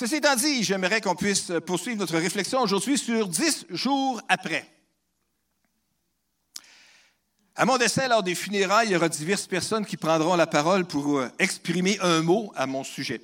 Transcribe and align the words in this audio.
Ceci 0.00 0.14
étant 0.14 0.34
dit, 0.34 0.64
j'aimerais 0.64 1.02
qu'on 1.02 1.14
puisse 1.14 1.52
poursuivre 1.66 1.98
notre 1.98 2.16
réflexion 2.16 2.62
aujourd'hui 2.62 2.96
sur 2.96 3.28
dix 3.28 3.66
jours 3.68 4.18
après. 4.30 4.66
À 7.54 7.66
mon 7.66 7.76
décès, 7.76 8.08
lors 8.08 8.22
des 8.22 8.34
funérailles, 8.34 8.88
il 8.88 8.92
y 8.92 8.96
aura 8.96 9.10
diverses 9.10 9.46
personnes 9.46 9.84
qui 9.84 9.98
prendront 9.98 10.36
la 10.36 10.46
parole 10.46 10.86
pour 10.86 11.18
euh, 11.18 11.28
exprimer 11.38 11.98
un 12.00 12.22
mot 12.22 12.50
à 12.56 12.66
mon 12.66 12.82
sujet. 12.82 13.20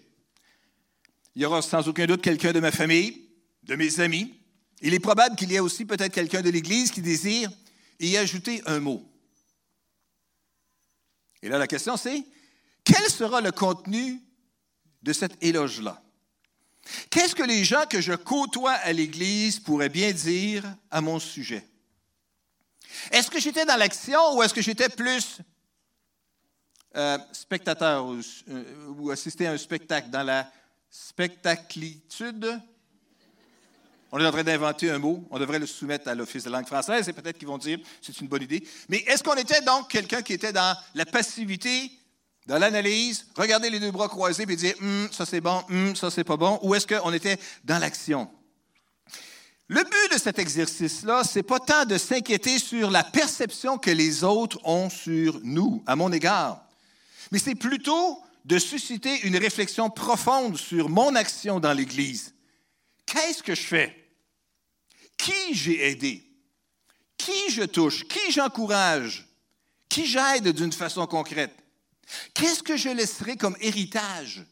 Il 1.35 1.41
y 1.41 1.47
aura 1.47 1.63
sans 1.63 1.89
aucun 1.89 2.05
doute 2.05 2.21
quelqu'un 2.21 2.53
de 2.53 2.61
ma 2.61 2.71
famille, 2.71 3.23
de 3.63 3.75
mes 3.75 4.01
amis. 4.01 4.35
Il 4.83 4.93
est 4.93 5.01
probable 5.01 5.35
qu'il 5.35 5.51
y 5.51 5.55
ait 5.55 5.61
aussi 5.61 5.87
peut-être 5.87 6.13
quelqu'un 6.13 6.43
de 6.43 6.51
l'Église 6.51 6.91
qui 6.91 7.01
désire 7.01 7.51
y 8.01 8.19
ajouter 8.19 8.61
un 8.67 8.81
mot. 8.81 9.03
Et 11.41 11.49
là, 11.49 11.57
la 11.57 11.69
question 11.69 11.97
c'est, 11.97 12.23
quel 12.85 13.09
sera 13.09 13.41
le 13.41 13.51
contenu 13.51 14.21
de 15.03 15.15
cet 15.15 15.43
éloge-là? 15.43 16.03
Qu'est-ce 17.11 17.35
que 17.35 17.43
les 17.43 17.65
gens 17.65 17.85
que 17.89 18.01
je 18.01 18.13
côtoie 18.13 18.73
à 18.73 18.93
l'Église 18.93 19.59
pourraient 19.59 19.89
bien 19.89 20.13
dire 20.13 20.65
à 20.91 21.01
mon 21.01 21.19
sujet? 21.19 21.67
Est-ce 23.11 23.31
que 23.31 23.41
j'étais 23.41 23.65
dans 23.65 23.77
l'action 23.77 24.37
ou 24.37 24.43
est-ce 24.43 24.55
que 24.55 24.63
j'étais 24.63 24.89
plus 24.89 25.39
euh, 26.97 27.19
spectateur 27.33 28.07
ou, 28.07 28.21
euh, 28.49 29.13
assister 29.13 29.47
à 29.47 29.53
un 29.53 29.59
spectacle, 29.59 30.11
dans 30.11 30.23
la 30.23 30.51
spectaclitude? 30.91 32.61
On 34.13 34.21
est 34.21 34.27
en 34.27 34.31
train 34.31 34.45
d'inventer 34.45 34.91
un 34.91 34.99
mot, 34.99 35.27
on 35.31 35.39
devrait 35.39 35.59
le 35.59 35.67
soumettre 35.67 36.09
à 36.09 36.15
l'Office 36.15 36.45
de 36.45 36.51
langue 36.51 36.67
française 36.67 37.09
et 37.09 37.13
peut-être 37.13 37.39
qu'ils 37.39 37.49
vont 37.49 37.59
dire 37.59 37.79
c'est 38.01 38.19
une 38.21 38.29
bonne 38.29 38.43
idée. 38.43 38.67
Mais 38.89 38.99
est-ce 38.99 39.23
qu'on 39.23 39.35
était 39.35 39.61
donc 39.63 39.91
quelqu'un 39.91 40.23
qui 40.23 40.33
était 40.33 40.53
dans 40.53 40.77
la 40.95 41.05
passivité, 41.05 41.91
dans 42.47 42.59
l'analyse, 42.59 43.27
regarder 43.37 43.71
les 43.71 43.81
deux 43.81 43.91
bras 43.91 44.09
croisés 44.09 44.47
et 44.49 44.57
dire 44.57 44.75
hum, 44.81 45.09
ça 45.13 45.27
c'est 45.27 45.41
bon, 45.41 45.63
hum, 45.69 45.97
ça 45.97 46.11
c'est 46.11 46.25
pas 46.25 46.37
bon, 46.37 46.59
ou 46.63 46.75
est-ce 46.75 46.87
qu'on 46.87 47.13
était 47.13 47.39
dans 47.65 47.79
l'action? 47.79 48.31
Le 49.69 49.83
but 49.83 50.15
de 50.15 50.19
cet 50.21 50.39
exercice-là, 50.39 51.25
c'est 51.25 51.43
pas 51.43 51.59
tant 51.59 51.85
de 51.85 51.99
s'inquiéter 51.99 52.61
sur 52.61 52.89
la 52.89 53.03
perception 53.03 53.79
que 53.79 53.91
les 53.91 54.23
autres 54.23 54.61
ont 54.65 54.89
sur 54.89 55.41
nous, 55.43 55.83
à 55.87 55.97
mon 55.97 56.13
égard, 56.13 56.65
mais 57.33 57.41
c'est 57.41 57.57
plutôt 57.57 58.23
de 58.45 58.61
susciter 58.61 59.27
une 59.27 59.37
réflexion 59.37 59.91
profonde 59.91 60.57
sur 60.57 60.89
mon 60.89 61.17
action 61.17 61.59
dans 61.59 61.73
l'Église. 61.73 62.33
Qu'est-ce 63.05 63.43
que 63.43 63.57
je 63.57 63.63
fais? 63.63 64.09
Qui 65.17 65.53
j'ai 65.53 65.91
aidé? 65.91 66.25
Qui 67.17 67.51
je 67.51 67.65
touche? 67.65 68.07
Qui 68.07 68.31
j'encourage? 68.31 69.27
Qui 69.89 70.07
j'aide 70.07 70.49
d'une 70.51 70.73
façon 70.73 71.07
concrète? 71.09 71.55
Qu'est-ce 72.35 72.63
que 72.63 72.77
je 72.77 72.89
laisserai 72.89 73.37
comme 73.37 73.57
héritage 73.61 74.45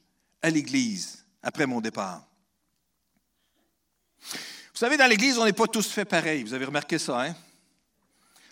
à 0.42 0.50
l'Église 0.50 1.24
après 1.42 1.66
mon 1.66 1.80
départ? 1.80 2.26
Vous 4.20 4.80
savez, 4.80 4.96
dans 4.96 5.06
l'Église, 5.06 5.38
on 5.38 5.44
n'est 5.44 5.52
pas 5.52 5.66
tous 5.66 5.88
faits 5.88 6.08
pareil. 6.08 6.42
Vous 6.42 6.54
avez 6.54 6.64
remarqué 6.64 6.98
ça, 6.98 7.22
hein? 7.22 7.34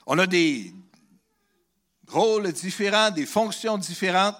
On 0.06 0.18
a 0.18 0.26
des 0.26 0.72
rôles 2.08 2.52
différents, 2.52 3.10
des 3.10 3.26
fonctions 3.26 3.78
différentes, 3.78 4.36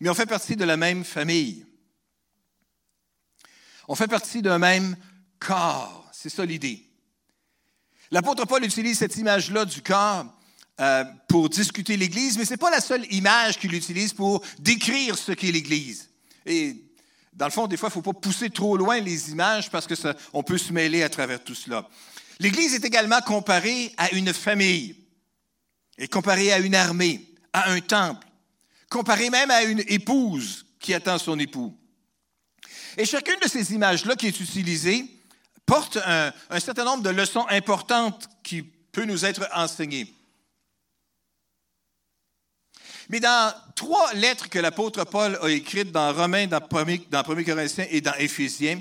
mais 0.00 0.08
on 0.08 0.14
fait 0.14 0.26
partie 0.26 0.56
de 0.56 0.64
la 0.64 0.76
même 0.76 1.04
famille. 1.04 1.64
On 3.88 3.94
fait 3.94 4.08
partie 4.08 4.42
d'un 4.42 4.58
même 4.58 4.96
corps. 5.38 6.08
C'est 6.12 6.30
ça 6.30 6.44
l'idée. 6.44 6.82
L'apôtre 8.10 8.46
Paul 8.46 8.64
utilise 8.64 8.98
cette 8.98 9.16
image-là 9.16 9.64
du 9.64 9.82
corps 9.82 10.26
euh, 10.80 11.04
pour 11.28 11.48
discuter 11.48 11.96
l'Église, 11.96 12.36
mais 12.36 12.44
ce 12.44 12.50
n'est 12.50 12.56
pas 12.56 12.70
la 12.70 12.80
seule 12.80 13.06
image 13.12 13.58
qu'il 13.58 13.74
utilise 13.74 14.12
pour 14.12 14.42
décrire 14.58 15.16
ce 15.16 15.32
qu'est 15.32 15.52
l'Église. 15.52 16.10
Et 16.46 16.76
dans 17.32 17.46
le 17.46 17.52
fond, 17.52 17.66
des 17.66 17.76
fois, 17.76 17.88
il 17.88 17.96
ne 17.96 18.02
faut 18.02 18.12
pas 18.12 18.18
pousser 18.18 18.50
trop 18.50 18.76
loin 18.76 18.98
les 19.00 19.30
images 19.30 19.70
parce 19.70 19.86
qu'on 19.86 20.42
peut 20.42 20.58
se 20.58 20.72
mêler 20.72 21.02
à 21.02 21.08
travers 21.08 21.42
tout 21.42 21.54
cela. 21.54 21.88
L'Église 22.40 22.74
est 22.74 22.84
également 22.84 23.20
comparée 23.20 23.92
à 23.96 24.10
une 24.12 24.32
famille, 24.32 24.96
et 25.96 26.08
comparée 26.08 26.52
à 26.52 26.58
une 26.58 26.74
armée, 26.74 27.24
à 27.52 27.70
un 27.70 27.80
temple, 27.80 28.26
comparée 28.90 29.30
même 29.30 29.50
à 29.50 29.62
une 29.62 29.84
épouse 29.86 30.66
qui 30.80 30.92
attend 30.92 31.18
son 31.18 31.38
époux. 31.38 31.76
Et 32.96 33.04
chacune 33.04 33.38
de 33.42 33.48
ces 33.48 33.72
images-là 33.72 34.16
qui 34.16 34.26
est 34.26 34.40
utilisée 34.40 35.08
porte 35.66 35.98
un, 36.04 36.32
un, 36.50 36.60
certain 36.60 36.84
nombre 36.84 37.02
de 37.02 37.10
leçons 37.10 37.46
importantes 37.48 38.28
qui 38.42 38.62
peuvent 38.62 39.06
nous 39.06 39.24
être 39.24 39.48
enseignées. 39.54 40.12
Mais 43.08 43.20
dans 43.20 43.52
trois 43.74 44.12
lettres 44.14 44.48
que 44.48 44.58
l'apôtre 44.58 45.04
Paul 45.04 45.38
a 45.42 45.48
écrites 45.48 45.92
dans 45.92 46.12
Romains, 46.12 46.46
dans 46.46 46.60
1, 46.60 47.44
Corinthiens 47.44 47.86
et 47.90 48.00
dans 48.00 48.14
Éphésiens, 48.14 48.80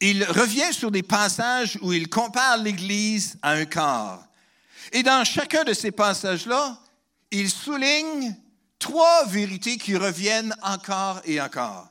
il 0.00 0.24
revient 0.24 0.72
sur 0.72 0.90
des 0.90 1.02
passages 1.02 1.78
où 1.82 1.92
il 1.92 2.08
compare 2.08 2.58
l'Église 2.58 3.38
à 3.42 3.52
un 3.52 3.66
corps. 3.66 4.24
Et 4.92 5.02
dans 5.02 5.24
chacun 5.24 5.64
de 5.64 5.72
ces 5.72 5.90
passages-là, 5.90 6.78
il 7.30 7.50
souligne 7.50 8.34
trois 8.78 9.26
vérités 9.26 9.76
qui 9.76 9.96
reviennent 9.96 10.54
encore 10.62 11.20
et 11.24 11.40
encore. 11.40 11.88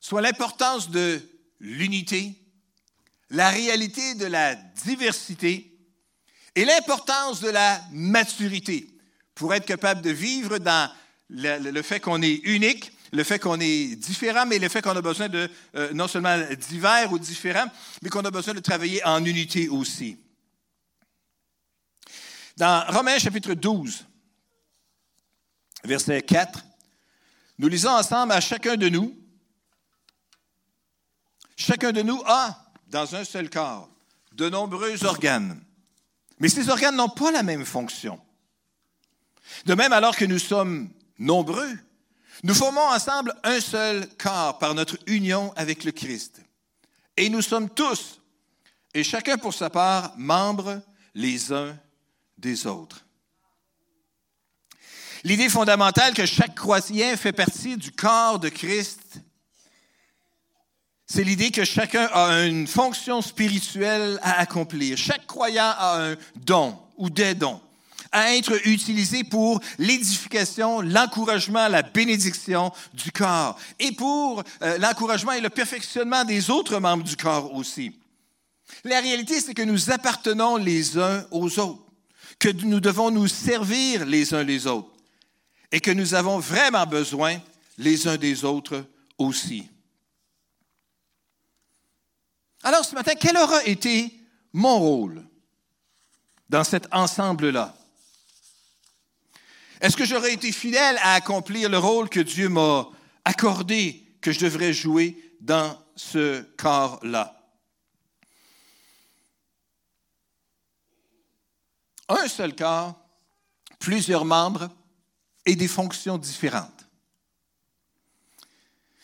Soit 0.00 0.22
l'importance 0.22 0.90
de 0.90 1.20
l'unité, 1.60 2.34
la 3.28 3.50
réalité 3.50 4.14
de 4.14 4.26
la 4.26 4.54
diversité 4.54 5.78
et 6.54 6.64
l'importance 6.64 7.40
de 7.40 7.50
la 7.50 7.80
maturité 7.92 8.88
pour 9.34 9.54
être 9.54 9.66
capable 9.66 10.02
de 10.02 10.10
vivre 10.10 10.58
dans 10.58 10.90
le, 11.30 11.82
fait 11.82 12.00
qu'on 12.00 12.22
est 12.22 12.40
unique, 12.44 12.92
le 13.12 13.24
fait 13.24 13.38
qu'on 13.38 13.60
est 13.60 13.96
différent, 13.96 14.46
mais 14.46 14.58
le 14.58 14.68
fait 14.68 14.82
qu'on 14.82 14.96
a 14.96 15.02
besoin 15.02 15.28
de 15.28 15.48
euh, 15.76 15.92
non 15.92 16.08
seulement 16.08 16.36
divers 16.58 17.12
ou 17.12 17.18
différents, 17.18 17.66
mais 18.02 18.10
qu'on 18.10 18.24
a 18.24 18.30
besoin 18.30 18.54
de 18.54 18.60
travailler 18.60 19.04
en 19.04 19.24
unité 19.24 19.68
aussi. 19.68 20.18
Dans 22.56 22.84
Romains 22.88 23.18
chapitre 23.18 23.54
12, 23.54 24.06
verset 25.84 26.22
4, 26.22 26.64
nous 27.58 27.68
lisons 27.68 27.90
ensemble 27.90 28.32
à 28.32 28.40
chacun 28.40 28.76
de 28.76 28.88
nous, 28.88 29.16
chacun 31.56 31.92
de 31.92 32.02
nous 32.02 32.22
a 32.26 32.56
dans 32.88 33.14
un 33.14 33.24
seul 33.24 33.48
corps 33.48 33.88
de 34.32 34.48
nombreux 34.48 35.04
organes, 35.04 35.62
mais 36.38 36.48
ces 36.48 36.68
organes 36.68 36.96
n'ont 36.96 37.08
pas 37.08 37.30
la 37.30 37.42
même 37.42 37.64
fonction. 37.64 38.20
De 39.66 39.74
même, 39.74 39.92
alors 39.92 40.16
que 40.16 40.24
nous 40.24 40.38
sommes 40.38 40.90
nombreux, 41.18 41.78
nous 42.42 42.54
formons 42.54 42.80
ensemble 42.80 43.34
un 43.44 43.60
seul 43.60 44.08
corps 44.16 44.58
par 44.58 44.74
notre 44.74 44.96
union 45.06 45.52
avec 45.56 45.84
le 45.84 45.92
Christ. 45.92 46.40
Et 47.16 47.28
nous 47.28 47.42
sommes 47.42 47.68
tous, 47.68 48.20
et 48.94 49.04
chacun 49.04 49.36
pour 49.36 49.52
sa 49.52 49.68
part, 49.68 50.14
membres 50.16 50.80
les 51.14 51.52
uns 51.52 51.76
des 52.38 52.66
autres. 52.66 53.04
L'idée 55.22 55.50
fondamentale 55.50 56.14
que 56.14 56.24
chaque 56.24 56.54
croyant 56.54 57.16
fait 57.16 57.32
partie 57.32 57.76
du 57.76 57.92
corps 57.92 58.38
de 58.38 58.48
Christ, 58.48 59.20
c'est 61.06 61.24
l'idée 61.24 61.50
que 61.50 61.64
chacun 61.64 62.06
a 62.06 62.46
une 62.46 62.66
fonction 62.66 63.20
spirituelle 63.20 64.18
à 64.22 64.38
accomplir. 64.38 64.96
Chaque 64.96 65.26
croyant 65.26 65.74
a 65.76 66.02
un 66.02 66.16
don 66.36 66.78
ou 66.96 67.10
des 67.10 67.34
dons 67.34 67.60
à 68.12 68.34
être 68.34 68.66
utilisé 68.66 69.24
pour 69.24 69.60
l'édification, 69.78 70.80
l'encouragement, 70.80 71.68
la 71.68 71.82
bénédiction 71.82 72.72
du 72.92 73.12
corps 73.12 73.58
et 73.78 73.92
pour 73.92 74.42
euh, 74.62 74.78
l'encouragement 74.78 75.32
et 75.32 75.40
le 75.40 75.50
perfectionnement 75.50 76.24
des 76.24 76.50
autres 76.50 76.78
membres 76.80 77.04
du 77.04 77.16
corps 77.16 77.54
aussi. 77.54 77.92
La 78.84 79.00
réalité, 79.00 79.40
c'est 79.40 79.54
que 79.54 79.62
nous 79.62 79.90
appartenons 79.90 80.56
les 80.56 80.98
uns 80.98 81.24
aux 81.30 81.58
autres, 81.58 81.84
que 82.38 82.48
nous 82.48 82.80
devons 82.80 83.10
nous 83.10 83.28
servir 83.28 84.04
les 84.06 84.34
uns 84.34 84.42
les 84.42 84.66
autres 84.66 84.90
et 85.72 85.80
que 85.80 85.90
nous 85.90 86.14
avons 86.14 86.38
vraiment 86.38 86.86
besoin 86.86 87.38
les 87.78 88.08
uns 88.08 88.16
des 88.16 88.44
autres 88.44 88.84
aussi. 89.18 89.68
Alors 92.62 92.84
ce 92.84 92.94
matin, 92.94 93.12
quel 93.18 93.36
aura 93.36 93.64
été 93.64 94.12
mon 94.52 94.78
rôle 94.78 95.24
dans 96.48 96.64
cet 96.64 96.86
ensemble-là? 96.92 97.74
Est-ce 99.80 99.96
que 99.96 100.04
j'aurais 100.04 100.34
été 100.34 100.52
fidèle 100.52 100.98
à 100.98 101.14
accomplir 101.14 101.70
le 101.70 101.78
rôle 101.78 102.10
que 102.10 102.20
Dieu 102.20 102.48
m'a 102.48 102.88
accordé 103.24 104.06
que 104.20 104.30
je 104.30 104.40
devrais 104.40 104.74
jouer 104.74 105.16
dans 105.40 105.78
ce 105.96 106.42
corps-là? 106.56 107.36
Un 112.08 112.28
seul 112.28 112.54
corps, 112.54 112.94
plusieurs 113.78 114.24
membres 114.24 114.68
et 115.46 115.56
des 115.56 115.68
fonctions 115.68 116.18
différentes. 116.18 116.86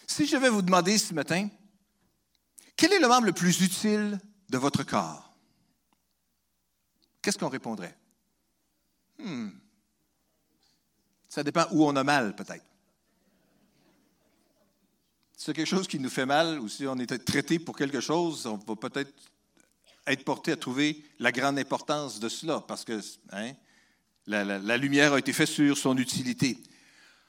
Si 0.06 0.26
je 0.26 0.36
vais 0.36 0.50
vous 0.50 0.62
demander 0.62 0.98
ce 0.98 1.14
matin, 1.14 1.48
quel 2.76 2.92
est 2.92 3.00
le 3.00 3.08
membre 3.08 3.26
le 3.26 3.32
plus 3.32 3.60
utile 3.62 4.20
de 4.50 4.58
votre 4.58 4.82
corps? 4.82 5.32
Qu'est-ce 7.22 7.38
qu'on 7.38 7.48
répondrait? 7.48 7.96
Hmm. 9.18 9.50
Ça 11.36 11.42
dépend 11.42 11.66
où 11.72 11.84
on 11.84 11.94
a 11.96 12.02
mal, 12.02 12.34
peut-être. 12.34 12.64
c'est 15.36 15.52
quelque 15.52 15.66
chose 15.66 15.86
qui 15.86 15.98
nous 15.98 16.08
fait 16.08 16.24
mal 16.24 16.58
ou 16.58 16.66
si 16.66 16.86
on 16.86 16.96
est 16.96 17.24
traité 17.26 17.58
pour 17.58 17.76
quelque 17.76 18.00
chose, 18.00 18.46
on 18.46 18.56
va 18.56 18.74
peut-être 18.74 19.12
être 20.06 20.24
porté 20.24 20.52
à 20.52 20.56
trouver 20.56 21.04
la 21.18 21.32
grande 21.32 21.58
importance 21.58 22.20
de 22.20 22.30
cela 22.30 22.64
parce 22.66 22.86
que 22.86 23.02
hein, 23.32 23.52
la 24.26 24.78
lumière 24.78 25.12
a 25.12 25.18
été 25.18 25.34
faite 25.34 25.50
sur 25.50 25.76
son 25.76 25.98
utilité. 25.98 26.56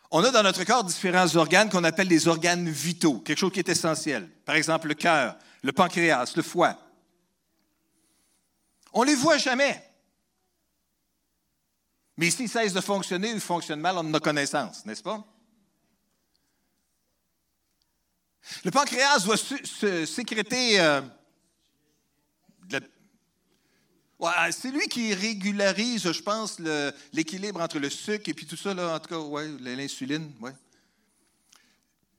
On 0.09 0.23
a 0.23 0.31
dans 0.31 0.43
notre 0.43 0.63
corps 0.63 0.85
différents 0.85 1.35
organes 1.35 1.69
qu'on 1.69 1.83
appelle 1.83 2.07
des 2.07 2.29
organes 2.29 2.69
vitaux, 2.69 3.19
quelque 3.19 3.39
chose 3.39 3.51
qui 3.51 3.59
est 3.59 3.67
essentiel. 3.67 4.29
Par 4.45 4.55
exemple, 4.55 4.87
le 4.87 4.93
cœur, 4.93 5.37
le 5.63 5.73
pancréas, 5.73 6.31
le 6.37 6.43
foie. 6.43 6.79
On 8.93 9.01
ne 9.01 9.07
les 9.07 9.15
voit 9.15 9.37
jamais. 9.37 9.83
Mais 12.17 12.31
s'ils 12.31 12.49
cessent 12.49 12.73
de 12.73 12.81
fonctionner 12.81 13.33
ou 13.33 13.39
fonctionnent 13.39 13.79
mal, 13.79 13.95
on 13.95 13.99
en 13.99 14.13
a 14.13 14.19
connaissance, 14.19 14.85
n'est-ce 14.85 15.03
pas? 15.03 15.25
Le 18.63 18.71
pancréas 18.71 19.19
doit 19.19 19.37
sécréter. 19.37 20.79
Euh, 20.79 21.01
c'est 24.51 24.71
lui 24.71 24.87
qui 24.87 25.13
régularise, 25.13 26.11
je 26.11 26.21
pense, 26.21 26.59
l'équilibre 27.13 27.61
entre 27.61 27.77
le 27.77 27.89
sucre 27.89 28.29
et 28.29 28.33
puis 28.33 28.47
tout 28.47 28.57
ça, 28.57 28.73
là, 28.73 28.95
en 28.95 28.99
tout 28.99 29.09
cas, 29.09 29.19
ouais, 29.19 29.47
l'insuline. 29.59 30.31
Ouais. 30.41 30.53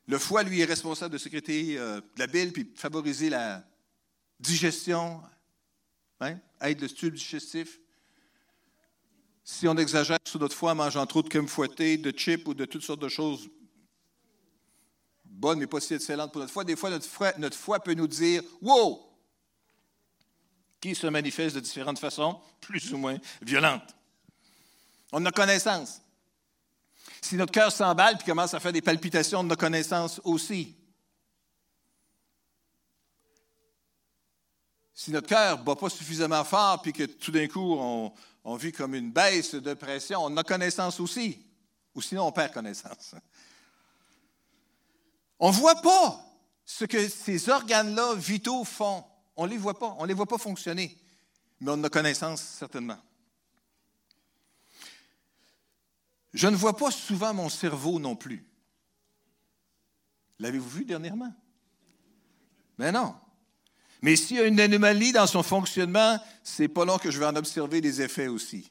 Le 0.06 0.18
foie, 0.18 0.42
lui, 0.42 0.60
est 0.60 0.64
responsable 0.64 1.12
de 1.12 1.18
sécréter 1.18 1.76
euh, 1.78 2.00
de 2.00 2.20
la 2.20 2.26
bile 2.26 2.52
puis 2.52 2.70
favoriser 2.76 3.30
la 3.30 3.64
digestion, 4.38 5.20
hein, 6.20 6.38
aide 6.60 6.80
le 6.80 6.88
tube 6.88 7.14
digestif. 7.14 7.80
Si 9.50 9.66
on 9.66 9.74
exagère 9.78 10.18
sur 10.26 10.38
notre 10.38 10.54
foie 10.54 10.72
en 10.72 10.74
mangeant 10.74 11.06
trop 11.06 11.22
de 11.22 11.28
crème 11.30 11.48
fouettée, 11.48 11.96
de 11.96 12.10
chips 12.10 12.46
ou 12.46 12.52
de 12.52 12.66
toutes 12.66 12.82
sortes 12.82 13.00
de 13.00 13.08
choses 13.08 13.48
bonnes 15.24 15.58
mais 15.58 15.66
pas 15.66 15.80
si 15.80 15.94
excellentes 15.94 16.32
pour 16.32 16.42
notre 16.42 16.52
foie, 16.52 16.64
des 16.64 16.76
fois 16.76 16.90
notre 17.38 17.56
foie 17.56 17.80
peut 17.80 17.94
nous 17.94 18.06
dire 18.06 18.42
Wow! 18.60 19.08
qui 20.82 20.94
se 20.94 21.06
manifeste 21.06 21.56
de 21.56 21.60
différentes 21.60 21.98
façons, 21.98 22.38
plus 22.60 22.92
ou 22.92 22.98
moins 22.98 23.16
violentes. 23.40 23.96
On 25.12 25.24
a 25.24 25.32
connaissance. 25.32 26.02
Si 27.22 27.36
notre 27.36 27.52
cœur 27.52 27.72
s'emballe 27.72 28.18
puis 28.18 28.26
commence 28.26 28.52
à 28.52 28.60
faire 28.60 28.74
des 28.74 28.82
palpitations, 28.82 29.40
on 29.40 29.48
a 29.48 29.56
connaissance 29.56 30.20
aussi. 30.24 30.76
Si 34.92 35.10
notre 35.10 35.26
cœur 35.26 35.58
ne 35.58 35.64
bat 35.64 35.74
pas 35.74 35.88
suffisamment 35.88 36.44
fort 36.44 36.82
puis 36.82 36.92
que 36.92 37.04
tout 37.04 37.30
d'un 37.30 37.48
coup 37.48 37.76
on, 37.78 38.12
on 38.50 38.56
vit 38.56 38.72
comme 38.72 38.94
une 38.94 39.12
baisse 39.12 39.54
de 39.54 39.74
pression, 39.74 40.24
on 40.24 40.34
a 40.38 40.42
connaissance 40.42 41.00
aussi. 41.00 41.38
Ou 41.94 42.00
sinon 42.00 42.28
on 42.28 42.32
perd 42.32 42.50
connaissance. 42.52 43.14
On 45.38 45.50
ne 45.50 45.54
voit 45.54 45.80
pas 45.82 46.20
ce 46.64 46.84
que 46.84 47.08
ces 47.08 47.48
organes-là 47.48 48.14
vitaux 48.16 48.64
font. 48.64 49.04
On 49.36 49.44
ne 49.44 49.50
les 49.50 49.56
voit 49.56 49.78
pas. 49.78 49.94
On 49.98 50.02
ne 50.02 50.08
les 50.08 50.14
voit 50.14 50.26
pas 50.26 50.38
fonctionner. 50.38 50.98
Mais 51.60 51.70
on 51.70 51.84
a 51.84 51.88
connaissance 51.88 52.40
certainement. 52.40 52.98
Je 56.34 56.48
ne 56.48 56.56
vois 56.56 56.76
pas 56.76 56.90
souvent 56.90 57.32
mon 57.32 57.48
cerveau 57.48 58.00
non 58.00 58.16
plus. 58.16 58.44
L'avez-vous 60.40 60.68
vu 60.68 60.84
dernièrement? 60.84 61.32
Mais 62.78 62.90
non. 62.90 63.14
Mais 64.02 64.16
s'il 64.16 64.36
y 64.36 64.40
a 64.40 64.46
une 64.46 64.60
anomalie 64.60 65.12
dans 65.12 65.26
son 65.26 65.42
fonctionnement, 65.42 66.18
c'est 66.42 66.68
pas 66.68 66.84
long 66.84 66.98
que 66.98 67.10
je 67.10 67.18
vais 67.18 67.26
en 67.26 67.36
observer 67.36 67.80
des 67.80 68.00
effets 68.00 68.28
aussi. 68.28 68.70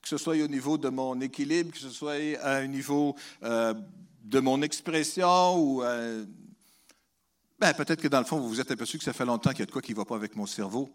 Que 0.00 0.08
ce 0.08 0.18
soit 0.18 0.36
au 0.36 0.46
niveau 0.46 0.78
de 0.78 0.88
mon 0.88 1.20
équilibre, 1.20 1.72
que 1.72 1.78
ce 1.78 1.90
soit 1.90 2.14
à 2.40 2.56
un 2.56 2.66
niveau 2.68 3.16
euh, 3.42 3.74
de 4.24 4.38
mon 4.38 4.62
expression 4.62 5.56
ou 5.58 5.82
euh, 5.82 6.24
ben, 7.58 7.72
peut-être 7.74 8.00
que 8.00 8.08
dans 8.08 8.20
le 8.20 8.24
fond, 8.24 8.38
vous 8.38 8.48
vous 8.48 8.60
êtes 8.60 8.70
aperçu 8.70 8.98
que 8.98 9.04
ça 9.04 9.12
fait 9.12 9.24
longtemps 9.24 9.50
qu'il 9.50 9.60
y 9.60 9.62
a 9.62 9.66
de 9.66 9.72
quoi 9.72 9.82
qui 9.82 9.92
ne 9.92 9.96
va 9.96 10.04
pas 10.04 10.14
avec 10.14 10.36
mon 10.36 10.46
cerveau. 10.46 10.92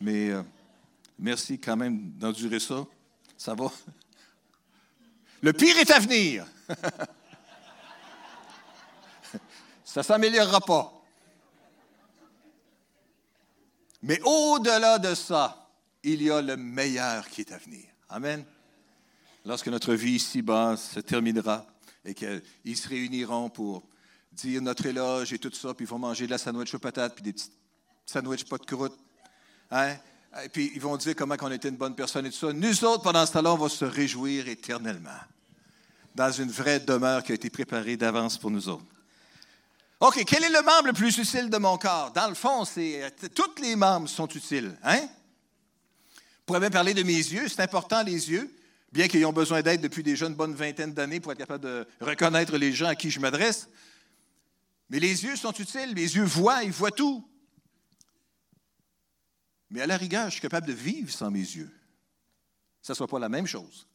Mais 0.00 0.30
euh, 0.30 0.42
merci 1.18 1.58
quand 1.58 1.76
même 1.76 2.12
d'endurer 2.12 2.60
ça. 2.60 2.84
Ça 3.36 3.54
va. 3.54 3.72
Le 5.40 5.52
pire 5.52 5.76
est 5.78 5.90
à 5.90 5.98
venir. 5.98 6.46
ça 9.84 10.00
ne 10.00 10.04
s'améliorera 10.04 10.60
pas. 10.60 11.01
Mais 14.02 14.20
au-delà 14.24 14.98
de 14.98 15.14
ça, 15.14 15.70
il 16.02 16.22
y 16.22 16.30
a 16.30 16.42
le 16.42 16.56
meilleur 16.56 17.28
qui 17.28 17.42
est 17.42 17.52
à 17.52 17.58
venir. 17.58 17.84
Amen. 18.08 18.44
Lorsque 19.44 19.68
notre 19.68 19.94
vie 19.94 20.12
ici-bas 20.12 20.76
se 20.76 21.00
terminera, 21.00 21.66
et 22.04 22.14
qu'ils 22.14 22.76
se 22.76 22.88
réuniront 22.88 23.48
pour 23.48 23.84
dire 24.32 24.60
notre 24.62 24.86
éloge 24.86 25.32
et 25.32 25.38
tout 25.38 25.52
ça, 25.52 25.74
puis 25.74 25.84
ils 25.84 25.88
vont 25.88 25.98
manger 25.98 26.26
de 26.26 26.30
la 26.30 26.38
sandwich 26.38 26.74
aux 26.74 26.78
patates, 26.78 27.14
puis 27.14 27.22
des 27.22 27.32
petits 27.32 27.50
sandwichs 28.06 28.44
pas 28.44 28.58
de 28.58 28.66
croûte. 28.66 28.98
Hein? 29.70 29.96
Et 30.44 30.48
puis 30.48 30.72
ils 30.74 30.80
vont 30.80 30.96
dire 30.96 31.14
comment 31.14 31.36
on 31.40 31.50
était 31.50 31.68
une 31.68 31.76
bonne 31.76 31.94
personne 31.94 32.26
et 32.26 32.30
tout 32.30 32.36
ça. 32.36 32.52
Nous 32.52 32.84
autres, 32.84 33.02
pendant 33.02 33.24
ce 33.24 33.32
temps-là, 33.32 33.52
on 33.52 33.58
va 33.58 33.68
se 33.68 33.84
réjouir 33.84 34.48
éternellement 34.48 35.10
dans 36.14 36.30
une 36.30 36.50
vraie 36.50 36.80
demeure 36.80 37.22
qui 37.22 37.32
a 37.32 37.34
été 37.34 37.50
préparée 37.50 37.96
d'avance 37.96 38.38
pour 38.38 38.50
nous 38.50 38.68
autres. 38.68 38.84
OK, 40.02 40.24
quel 40.26 40.42
est 40.42 40.50
le 40.50 40.62
membre 40.62 40.88
le 40.88 40.92
plus 40.92 41.16
utile 41.16 41.48
de 41.48 41.58
mon 41.58 41.78
corps? 41.78 42.10
Dans 42.10 42.28
le 42.28 42.34
fond, 42.34 42.64
c'est 42.64 43.14
tous 43.34 43.62
les 43.62 43.76
membres 43.76 44.08
sont 44.08 44.26
utiles. 44.26 44.76
Hein? 44.82 45.08
On 45.08 46.44
pourrait 46.44 46.60
même 46.60 46.72
parler 46.72 46.92
de 46.92 47.04
mes 47.04 47.12
yeux. 47.12 47.48
C'est 47.48 47.62
important, 47.62 48.02
les 48.02 48.30
yeux 48.30 48.52
bien 48.92 49.08
qu'ils 49.08 49.24
ont 49.24 49.32
besoin 49.32 49.62
d'aide 49.62 49.80
depuis 49.80 50.02
déjà 50.02 50.26
une 50.26 50.34
bonne 50.34 50.54
vingtaine 50.54 50.92
d'années 50.92 51.18
pour 51.18 51.32
être 51.32 51.38
capable 51.38 51.64
de 51.64 51.86
reconnaître 52.00 52.56
les 52.58 52.72
gens 52.72 52.88
à 52.88 52.94
qui 52.94 53.10
je 53.10 53.18
m'adresse. 53.18 53.68
Mais 54.90 55.00
les 55.00 55.24
yeux 55.24 55.36
sont 55.36 55.52
utiles, 55.52 55.94
les 55.94 56.16
yeux 56.16 56.24
voient, 56.24 56.62
ils 56.62 56.70
voient 56.70 56.90
tout. 56.90 57.26
Mais 59.70 59.80
à 59.80 59.86
la 59.86 59.96
rigueur, 59.96 60.26
je 60.26 60.32
suis 60.32 60.40
capable 60.42 60.66
de 60.66 60.74
vivre 60.74 61.10
sans 61.10 61.30
mes 61.30 61.38
yeux. 61.38 61.70
Ça 62.82 62.92
ne 62.92 62.96
soit 62.96 63.08
pas 63.08 63.18
la 63.18 63.30
même 63.30 63.46
chose. 63.46 63.86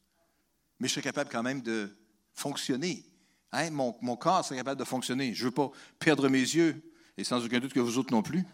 Mais 0.79 0.87
je 0.87 0.93
suis 0.93 1.01
capable 1.01 1.29
quand 1.29 1.43
même 1.43 1.61
de 1.61 1.95
fonctionner. 2.33 3.05
Hein? 3.51 3.69
Mon, 3.71 4.15
corps 4.15 4.43
serait 4.43 4.57
capable 4.57 4.79
de 4.79 4.85
fonctionner. 4.85 5.33
Je 5.33 5.41
ne 5.41 5.45
veux 5.45 5.53
pas 5.53 5.71
perdre 5.99 6.27
mes 6.29 6.39
yeux, 6.39 6.81
et 7.17 7.23
sans 7.23 7.43
aucun 7.43 7.59
doute 7.59 7.73
que 7.73 7.79
vous 7.79 7.97
autres 7.97 8.13
non 8.13 8.21
plus. 8.21 8.45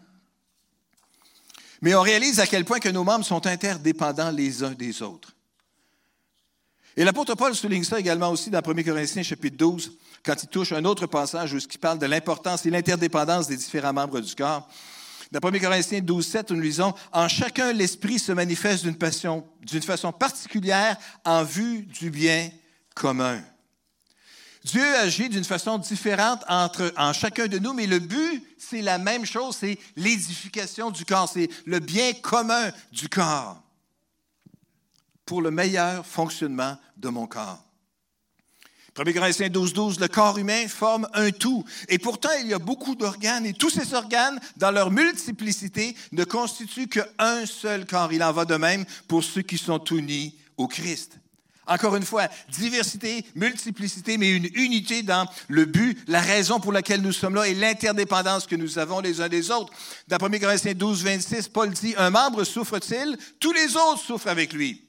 Mais 1.82 1.94
on 1.94 2.02
réalise 2.02 2.40
à 2.40 2.46
quel 2.46 2.64
point 2.64 2.78
que 2.78 2.88
nos 2.88 3.04
membres 3.04 3.24
sont 3.24 3.46
interdépendants 3.46 4.30
les 4.30 4.62
uns 4.62 4.72
des 4.72 5.02
autres. 5.02 5.34
Et 6.96 7.04
l'apôtre 7.04 7.34
Paul 7.34 7.54
souligne 7.54 7.82
ça 7.82 7.98
également 7.98 8.30
aussi 8.30 8.50
dans 8.50 8.60
1 8.60 8.82
Corinthiens 8.82 9.22
chapitre 9.22 9.56
12, 9.56 9.98
quand 10.24 10.40
il 10.42 10.48
touche 10.48 10.72
un 10.72 10.84
autre 10.84 11.06
passage 11.06 11.52
où 11.52 11.58
il 11.58 11.78
parle 11.78 11.98
de 11.98 12.06
l'importance 12.06 12.64
et 12.64 12.70
l'interdépendance 12.70 13.48
des 13.48 13.56
différents 13.56 13.92
membres 13.92 14.20
du 14.20 14.34
corps. 14.34 14.68
Dans 15.32 15.40
1 15.46 15.58
Corinthiens 15.58 16.00
12, 16.00 16.26
7, 16.26 16.50
nous 16.52 16.60
lisons 16.60 16.94
En 17.12 17.26
chacun, 17.26 17.72
l'Esprit 17.72 18.20
se 18.20 18.30
manifeste 18.30 18.84
d'une 18.84 19.82
façon 19.82 20.12
particulière 20.12 20.96
en 21.24 21.42
vue 21.42 21.82
du 21.82 22.10
bien 22.10 22.50
commun. 22.94 23.42
Dieu 24.64 24.96
agit 24.96 25.28
d'une 25.28 25.44
façon 25.44 25.76
différente 25.76 26.42
entre, 26.48 26.92
en 26.96 27.12
chacun 27.12 27.48
de 27.48 27.58
nous, 27.58 27.74
mais 27.74 27.86
le 27.86 27.98
but, 27.98 28.42
c'est 28.58 28.80
la 28.80 28.96
même 28.96 29.26
chose, 29.26 29.56
c'est 29.60 29.78
l'édification 29.94 30.90
du 30.90 31.04
corps, 31.04 31.28
c'est 31.28 31.50
le 31.66 31.80
bien 31.80 32.14
commun 32.14 32.70
du 32.90 33.08
corps 33.10 33.62
pour 35.26 35.42
le 35.42 35.50
meilleur 35.50 36.06
fonctionnement 36.06 36.78
de 36.96 37.08
mon 37.10 37.26
corps. 37.26 37.62
1 38.96 39.12
Corinthiens 39.12 39.48
12, 39.48 39.72
12, 39.72 40.00
le 40.00 40.08
corps 40.08 40.38
humain 40.38 40.68
forme 40.68 41.08
un 41.14 41.30
tout. 41.30 41.64
Et 41.88 41.98
pourtant, 41.98 42.30
il 42.40 42.46
y 42.46 42.54
a 42.54 42.58
beaucoup 42.58 42.94
d'organes 42.94 43.44
et 43.44 43.52
tous 43.52 43.70
ces 43.70 43.92
organes, 43.92 44.40
dans 44.56 44.70
leur 44.70 44.90
multiplicité, 44.90 45.96
ne 46.12 46.24
constituent 46.24 46.88
qu'un 46.88 47.44
seul 47.44 47.86
corps. 47.86 48.12
Il 48.12 48.22
en 48.22 48.32
va 48.32 48.44
de 48.44 48.54
même 48.54 48.84
pour 49.08 49.24
ceux 49.24 49.42
qui 49.42 49.58
sont 49.58 49.82
unis 49.84 50.38
au 50.56 50.68
Christ. 50.68 51.18
Encore 51.66 51.96
une 51.96 52.04
fois, 52.04 52.28
diversité, 52.50 53.24
multiplicité, 53.34 54.18
mais 54.18 54.30
une 54.30 54.48
unité 54.54 55.02
dans 55.02 55.26
le 55.48 55.64
but, 55.64 55.98
la 56.06 56.20
raison 56.20 56.60
pour 56.60 56.72
laquelle 56.72 57.00
nous 57.00 57.12
sommes 57.12 57.34
là 57.34 57.46
et 57.46 57.54
l'interdépendance 57.54 58.46
que 58.46 58.56
nous 58.56 58.78
avons 58.78 59.00
les 59.00 59.20
uns 59.20 59.28
des 59.28 59.50
autres. 59.50 59.72
Dans 60.08 60.18
1 60.18 60.38
Corinthiens 60.38 60.74
12, 60.74 61.04
26, 61.04 61.48
Paul 61.48 61.70
dit, 61.70 61.94
un 61.96 62.10
membre 62.10 62.44
souffre-t-il, 62.44 63.16
tous 63.40 63.52
les 63.52 63.76
autres 63.76 64.02
souffrent 64.02 64.28
avec 64.28 64.52
lui. 64.52 64.84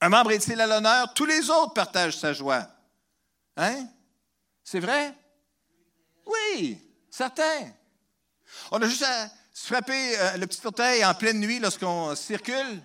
Un 0.00 0.08
membre 0.08 0.32
est-il 0.32 0.60
à 0.60 0.66
l'honneur? 0.66 1.12
Tous 1.14 1.26
les 1.26 1.50
autres 1.50 1.74
partagent 1.74 2.16
sa 2.16 2.32
joie. 2.32 2.66
Hein? 3.56 3.86
C'est 4.64 4.80
vrai? 4.80 5.14
Oui, 6.26 6.78
certain. 7.10 7.72
On 8.70 8.80
a 8.80 8.88
juste 8.88 9.02
à 9.02 9.30
frapper 9.52 10.18
euh, 10.18 10.36
le 10.38 10.46
petit 10.46 10.60
orteil 10.64 11.04
en 11.04 11.14
pleine 11.14 11.38
nuit 11.38 11.58
lorsqu'on 11.58 12.16
circule. 12.16 12.82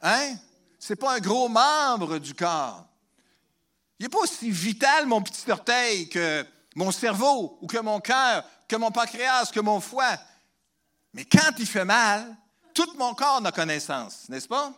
Hein? 0.00 0.34
Ce 0.82 0.92
n'est 0.92 0.96
pas 0.96 1.14
un 1.14 1.20
gros 1.20 1.48
membre 1.48 2.18
du 2.18 2.34
corps. 2.34 2.84
Il 4.00 4.02
n'est 4.02 4.08
pas 4.08 4.18
aussi 4.18 4.50
vital, 4.50 5.06
mon 5.06 5.22
petit 5.22 5.48
orteil, 5.48 6.08
que 6.08 6.44
mon 6.74 6.90
cerveau 6.90 7.56
ou 7.60 7.68
que 7.68 7.78
mon 7.78 8.00
cœur, 8.00 8.44
que 8.66 8.74
mon 8.74 8.90
pancréas, 8.90 9.52
que 9.52 9.60
mon 9.60 9.78
foie. 9.78 10.18
Mais 11.14 11.24
quand 11.24 11.52
il 11.58 11.68
fait 11.68 11.84
mal, 11.84 12.36
tout 12.74 12.92
mon 12.98 13.14
corps 13.14 13.36
en 13.36 13.44
a 13.44 13.52
connaissance, 13.52 14.28
n'est-ce 14.28 14.48
pas? 14.48 14.74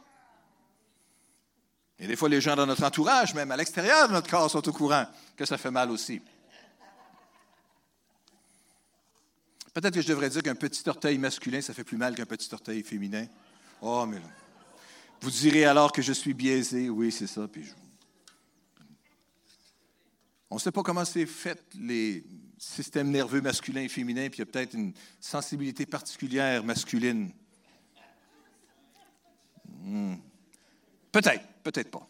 Et 1.98 2.06
des 2.06 2.16
fois, 2.16 2.28
les 2.28 2.42
gens 2.42 2.54
dans 2.54 2.66
notre 2.66 2.84
entourage, 2.84 3.32
même 3.32 3.50
à 3.50 3.56
l'extérieur 3.56 4.06
de 4.08 4.12
notre 4.12 4.28
corps, 4.28 4.50
sont 4.50 4.68
au 4.68 4.72
courant 4.74 5.06
que 5.34 5.46
ça 5.46 5.56
fait 5.56 5.70
mal 5.70 5.90
aussi. 5.90 6.20
Peut-être 9.72 9.94
que 9.94 10.02
je 10.02 10.08
devrais 10.08 10.28
dire 10.28 10.42
qu'un 10.42 10.54
petit 10.54 10.86
orteil 10.86 11.16
masculin, 11.16 11.62
ça 11.62 11.72
fait 11.72 11.82
plus 11.82 11.96
mal 11.96 12.14
qu'un 12.14 12.26
petit 12.26 12.52
orteil 12.52 12.82
féminin. 12.82 13.24
Oh, 13.80 14.04
mais 14.04 14.18
là. 14.18 14.43
Vous 15.20 15.30
direz 15.30 15.64
alors 15.64 15.92
que 15.92 16.02
je 16.02 16.12
suis 16.12 16.34
biaisé. 16.34 16.90
Oui, 16.90 17.10
c'est 17.10 17.26
ça. 17.26 17.48
Puis 17.48 17.64
On 20.50 20.56
ne 20.56 20.60
sait 20.60 20.72
pas 20.72 20.82
comment 20.82 21.04
c'est 21.04 21.26
fait 21.26 21.64
les 21.78 22.24
systèmes 22.58 23.10
nerveux 23.10 23.40
masculins 23.40 23.82
et 23.82 23.88
féminins, 23.88 24.28
puis 24.28 24.38
il 24.38 24.40
y 24.40 24.42
a 24.42 24.46
peut-être 24.46 24.74
une 24.74 24.92
sensibilité 25.20 25.86
particulière 25.86 26.64
masculine. 26.64 27.32
Hmm. 29.82 30.14
Peut-être, 31.12 31.44
peut-être 31.62 31.90
pas. 31.90 32.08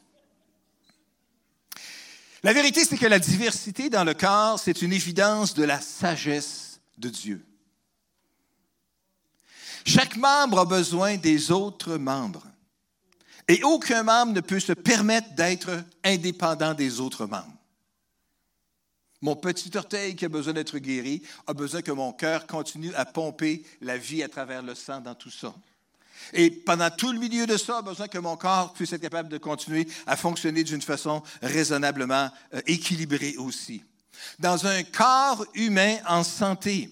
La 2.43 2.53
vérité, 2.53 2.85
c'est 2.85 2.99
que 2.99 3.07
la 3.07 3.19
diversité 3.19 3.89
dans 3.89 4.05
le 4.05 4.13
corps, 4.13 4.61
c'est 4.61 4.83
une 4.83 4.93
évidence 4.93 5.55
de 5.55 5.65
la 5.65 5.81
sagesse 5.81 6.81
de 6.99 7.09
Dieu. 7.09 7.45
Chaque 9.87 10.17
membre 10.17 10.61
a 10.61 10.65
besoin 10.65 11.17
des 11.17 11.51
autres 11.51 11.97
membres. 11.97 12.47
Et 13.49 13.63
aucun 13.63 14.03
membre 14.03 14.33
ne 14.33 14.41
peut 14.41 14.61
se 14.61 14.73
permettre 14.73 15.35
d'être 15.35 15.71
indépendant 16.03 16.75
des 16.75 17.01
autres 17.01 17.27
membres. 17.27 17.53
Mon 19.21 19.37
petit 19.37 19.75
orteil 19.77 20.17
qui 20.17 20.27
a 20.27 20.29
besoin 20.29 20.53
d'être 20.53 20.79
guéri 20.79 21.23
a 21.47 21.55
besoin 21.55 21.83
que 21.83 21.93
mon 21.93 22.13
cœur 22.13 22.47
continue 22.47 22.95
à 22.95 23.07
pomper 23.07 23.65
la 23.81 23.97
vie 23.97 24.23
à 24.23 24.29
travers 24.29 24.63
le 24.63 24.75
sang 24.75 25.01
dans 25.01 25.15
tout 25.15 25.31
ça. 25.31 25.55
Et 26.33 26.51
pendant 26.51 26.91
tout 26.91 27.13
le 27.13 27.19
milieu 27.19 27.47
de 27.47 27.57
ça, 27.57 27.79
a 27.79 27.83
besoin 27.83 28.09
que 28.09 28.19
mon 28.19 28.37
corps 28.37 28.73
puisse 28.73 28.93
être 28.93 29.01
capable 29.01 29.29
de 29.29 29.39
continuer 29.39 29.89
à 30.07 30.17
fonctionner 30.17 30.63
d'une 30.63 30.83
façon 30.83 31.23
raisonnablement 31.43 32.31
euh, 32.55 32.61
équilibrée 32.67 33.37
aussi. 33.39 33.83
Dans 34.39 34.67
un 34.67 34.83
corps 34.83 35.45
humain 35.55 35.97
en 36.07 36.23
santé, 36.23 36.91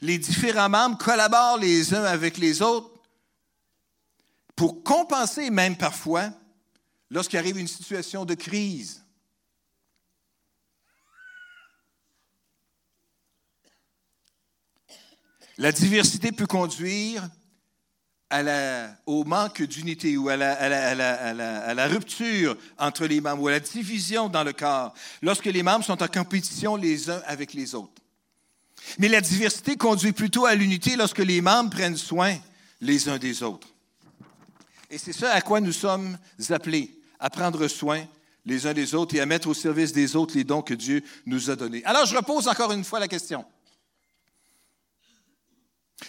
les 0.00 0.18
différents 0.18 0.68
membres 0.68 0.98
collaborent 0.98 1.58
les 1.58 1.94
uns 1.94 2.04
avec 2.04 2.38
les 2.38 2.62
autres 2.62 2.91
pour 4.62 4.84
compenser 4.84 5.50
même 5.50 5.76
parfois 5.76 6.30
lorsqu'il 7.10 7.36
arrive 7.36 7.58
une 7.58 7.66
situation 7.66 8.24
de 8.24 8.34
crise. 8.34 9.02
La 15.58 15.72
diversité 15.72 16.30
peut 16.30 16.46
conduire 16.46 17.28
au 19.04 19.24
manque 19.24 19.62
d'unité 19.62 20.16
ou 20.16 20.28
à 20.28 20.36
la, 20.36 21.88
rupture 21.88 22.56
entre 22.78 23.06
les 23.06 23.20
membres 23.20 23.42
ou 23.42 23.48
à 23.48 23.50
la 23.50 23.58
division 23.58 24.28
dans 24.28 24.44
le 24.44 24.52
corps 24.52 24.94
lorsque 25.22 25.46
les 25.46 25.64
membres 25.64 25.84
sont 25.84 26.00
en 26.00 26.06
compétition 26.06 26.76
les 26.76 27.10
uns 27.10 27.20
avec 27.26 27.52
les 27.52 27.74
autres. 27.74 28.00
Mais 29.00 29.08
la 29.08 29.22
diversité 29.22 29.74
conduit 29.74 30.12
plutôt 30.12 30.46
à 30.46 30.54
l'unité 30.54 30.94
lorsque 30.94 31.18
les 31.18 31.40
membres 31.40 31.70
prennent 31.70 31.96
soin 31.96 32.36
les 32.80 33.08
uns 33.08 33.18
des 33.18 33.42
autres. 33.42 33.71
Et 34.92 34.98
c'est 34.98 35.14
ça 35.14 35.32
à 35.32 35.40
quoi 35.40 35.62
nous 35.62 35.72
sommes 35.72 36.18
appelés, 36.50 36.94
à 37.18 37.30
prendre 37.30 37.66
soin 37.66 38.06
les 38.44 38.66
uns 38.66 38.74
des 38.74 38.94
autres 38.94 39.14
et 39.14 39.20
à 39.20 39.26
mettre 39.26 39.48
au 39.48 39.54
service 39.54 39.90
des 39.92 40.16
autres 40.16 40.36
les 40.36 40.44
dons 40.44 40.60
que 40.60 40.74
Dieu 40.74 41.02
nous 41.24 41.48
a 41.48 41.56
donnés. 41.56 41.82
Alors 41.86 42.04
je 42.04 42.14
repose 42.14 42.46
encore 42.46 42.72
une 42.72 42.84
fois 42.84 43.00
la 43.00 43.08
question. 43.08 43.42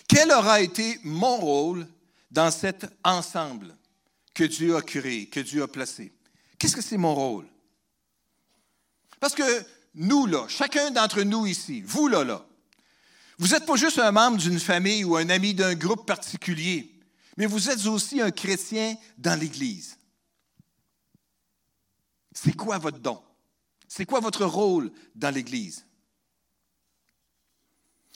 Quel 0.06 0.30
aura 0.34 0.60
été 0.60 1.00
mon 1.06 1.38
rôle 1.38 1.88
dans 2.30 2.52
cet 2.52 2.86
ensemble 3.06 3.74
que 4.34 4.44
Dieu 4.44 4.76
a 4.76 4.82
créé, 4.82 5.28
que 5.28 5.40
Dieu 5.40 5.64
a 5.64 5.68
placé? 5.70 6.12
Qu'est-ce 6.60 6.76
que 6.76 6.82
c'est 6.82 6.98
mon 6.98 7.16
rôle? 7.16 7.48
Parce 9.22 9.34
que 9.34 9.66
nous, 9.96 10.26
là, 10.26 10.46
chacun 10.50 10.92
d'entre 10.92 11.22
nous 11.22 11.46
ici, 11.46 11.82
vous, 11.86 12.10
là, 12.10 12.26
là, 12.26 12.46
vous 13.38 13.48
n'êtes 13.50 13.66
pas 13.66 13.78
juste 13.78 14.00
un 14.00 14.12
membre 14.12 14.40
d'une 14.40 14.60
famille 14.60 15.06
ou 15.06 15.16
un 15.16 15.30
ami 15.30 15.54
d'un 15.54 15.74
groupe 15.74 16.06
particulier, 16.06 16.93
mais 17.38 17.46
vous 17.46 17.70
êtes 17.70 17.86
aussi 17.86 18.22
un 18.22 18.32
chrétien 18.32 18.96
dans 19.18 19.40
l'Église. 19.40 19.98
C'est 22.32 22.56
quoi 22.56 22.78
votre 22.78 23.00
don? 23.00 23.22
C'est 23.88 24.06
quoi 24.06 24.20
votre 24.20 24.46
rôle 24.46 24.92
dans 25.16 25.34
l'Église? 25.34 25.86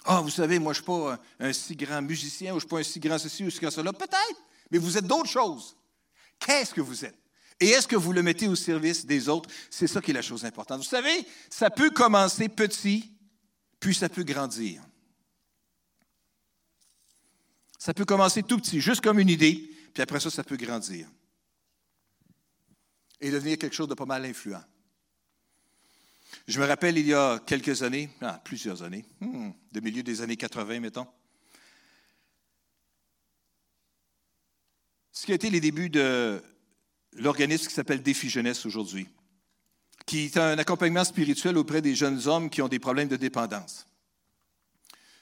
Ah, 0.05 0.21
vous 0.21 0.29
savez, 0.29 0.57
moi, 0.57 0.73
je 0.73 0.79
ne 0.79 0.83
suis 0.83 0.85
pas 0.85 1.19
un, 1.39 1.53
si 1.53 1.75
grand 1.75 2.01
musicien, 2.01 2.53
ou 2.53 2.59
je 2.59 2.65
ne 2.65 2.67
suis 2.67 2.69
pas 2.69 2.79
un 2.79 2.83
si 2.83 2.99
grand 2.99 3.19
ceci 3.19 3.43
ou 3.43 3.49
si 3.49 3.59
grand 3.59 3.71
cela. 3.71 3.91
Peut-être, 3.91 4.41
mais 4.71 4.77
vous 4.77 4.97
êtes 4.97 5.05
d'autres 5.05 5.29
choses. 5.29 5.75
Qu'est-ce 6.39 6.73
que 6.73 6.81
vous 6.81 7.03
êtes? 7.03 7.17
Et 7.59 7.69
est-ce 7.69 7.87
que 7.87 7.95
vous 7.95 8.13
le 8.13 8.23
mettez 8.23 8.47
au 8.47 8.55
service 8.55 9.05
des 9.05 9.27
autres? 9.29 9.49
C'est 9.69 9.87
ça 9.87 9.99
qui 9.99 10.11
est 10.11 10.13
la 10.13 10.21
chose 10.21 10.45
importante. 10.45 10.77
Vous 10.77 10.87
savez, 10.87 11.25
ça 11.49 11.69
peut 11.69 11.89
commencer 11.89 12.49
petit, 12.49 13.11
puis 13.79 13.95
ça 13.95 14.09
peut 14.09 14.23
grandir. 14.23 14.81
Ça 17.77 17.93
peut 17.93 18.05
commencer 18.05 18.43
tout 18.43 18.57
petit, 18.57 18.81
juste 18.81 19.01
comme 19.01 19.19
une 19.19 19.29
idée, 19.29 19.69
puis 19.93 20.01
après 20.01 20.19
ça, 20.19 20.29
ça 20.29 20.43
peut 20.43 20.57
grandir. 20.57 21.07
Et 23.19 23.31
devenir 23.31 23.57
quelque 23.57 23.75
chose 23.75 23.87
de 23.87 23.93
pas 23.93 24.05
mal 24.05 24.25
influent. 24.25 24.63
Je 26.47 26.59
me 26.59 26.65
rappelle, 26.65 26.97
il 26.97 27.07
y 27.07 27.13
a 27.13 27.39
quelques 27.39 27.83
années, 27.83 28.09
ah, 28.21 28.41
plusieurs 28.43 28.83
années, 28.83 29.05
hmm, 29.19 29.51
de 29.71 29.79
milieu 29.79 30.03
des 30.03 30.21
années 30.21 30.37
80, 30.37 30.79
mettons, 30.79 31.07
ce 35.11 35.25
qui 35.25 35.31
a 35.31 35.35
été 35.35 35.49
les 35.49 35.59
débuts 35.59 35.89
de 35.89 36.41
l'organisme 37.13 37.67
qui 37.67 37.73
s'appelle 37.73 38.01
Défi 38.03 38.29
Jeunesse 38.29 38.65
aujourd'hui, 38.65 39.07
qui 40.05 40.25
est 40.25 40.37
un 40.37 40.57
accompagnement 40.57 41.03
spirituel 41.03 41.57
auprès 41.57 41.81
des 41.81 41.95
jeunes 41.95 42.27
hommes 42.27 42.49
qui 42.49 42.61
ont 42.61 42.67
des 42.67 42.79
problèmes 42.79 43.07
de 43.07 43.15
dépendance. 43.15 43.87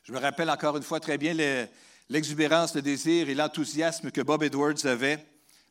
Je 0.03 0.11
me 0.11 0.19
rappelle 0.19 0.49
encore 0.49 0.77
une 0.77 0.83
fois 0.83 0.99
très 0.99 1.17
bien 1.17 1.33
l'exubérance, 2.09 2.75
le 2.75 2.81
désir 2.81 3.29
et 3.29 3.35
l'enthousiasme 3.35 4.11
que 4.11 4.21
Bob 4.21 4.43
Edwards 4.43 4.85
avait 4.85 5.25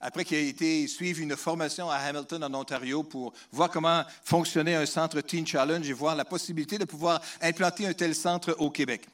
après 0.04 0.26
qu'il 0.26 0.36
ait 0.36 0.48
été 0.48 0.86
une 1.00 1.34
formation 1.34 1.88
à 1.88 1.96
Hamilton, 1.96 2.44
en 2.44 2.52
Ontario, 2.52 3.02
pour 3.02 3.32
voir 3.50 3.70
comment 3.70 4.04
fonctionnait 4.22 4.74
un 4.74 4.84
centre 4.84 5.18
Teen 5.22 5.46
Challenge 5.46 5.88
et 5.88 5.94
voir 5.94 6.14
la 6.14 6.26
possibilité 6.26 6.76
de 6.76 6.84
pouvoir 6.84 7.22
implanter 7.40 7.86
un 7.86 7.94
tel 7.94 8.14
centre 8.14 8.54
au 8.58 8.70
Québec. 8.70 9.06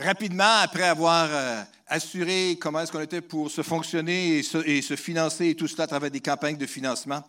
Rapidement, 0.00 0.56
après 0.62 0.82
avoir 0.82 1.28
euh, 1.30 1.62
assuré 1.86 2.58
comment 2.60 2.80
est-ce 2.80 2.90
qu'on 2.90 3.00
était 3.00 3.20
pour 3.20 3.52
se 3.52 3.62
fonctionner 3.62 4.38
et 4.38 4.42
se, 4.42 4.96
financer 4.96 5.50
et 5.50 5.54
tout 5.54 5.68
cela 5.68 5.84
à 5.84 5.86
travers 5.86 6.10
des 6.10 6.20
campagnes 6.20 6.56
de 6.56 6.66
financement, 6.66 7.22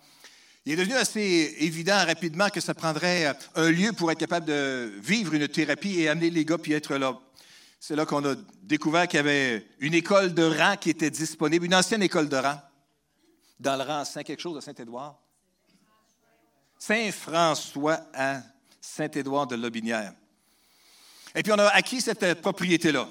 il 0.66 0.74
est 0.74 0.78
devenu 0.78 0.96
assez 0.96 1.56
évident 1.60 2.04
rapidement 2.04 2.50
que 2.50 2.62
ça 2.62 2.74
prendrait 2.74 3.28
euh, 3.28 3.34
un 3.68 3.70
lieu 3.70 3.92
pour 3.94 4.12
être 4.12 4.18
capable 4.18 4.48
de 4.48 4.92
vivre 5.04 5.36
une 5.36 5.48
thérapie 5.48 6.00
et 6.00 6.10
amener 6.10 6.32
les 6.32 6.46
gars 6.46 6.58
puis 6.58 6.74
être 6.74 6.96
là 6.96 7.20
c'est 7.84 7.96
là 7.96 8.06
qu'on 8.06 8.24
a 8.26 8.36
découvert 8.62 9.08
qu'il 9.08 9.18
y 9.18 9.20
avait 9.22 9.66
une 9.80 9.96
école 9.96 10.36
de 10.36 10.44
rang 10.44 10.78
qui 10.78 10.92
était 10.92 11.10
disponible, 11.10 11.66
une 11.66 11.74
ancienne 11.74 12.04
école 12.04 12.30
de 12.30 12.36
rang, 12.36 12.62
dans 13.60 13.76
le 13.76 13.82
rang 13.82 14.06
Saint 14.06 14.22
quelque 14.22 14.40
chose 14.40 14.56
de 14.56 14.62
Saint-Édouard. 14.62 15.20
Saint-François 16.78 18.02
à 18.14 18.44
Saint-Édouard 18.80 19.48
de 19.48 19.56
Lobinière. 19.56 20.14
Et 21.34 21.42
puis 21.42 21.52
on 21.52 21.58
a 21.58 21.70
acquis 21.70 22.02
cette 22.02 22.40
propriété-là, 22.42 23.10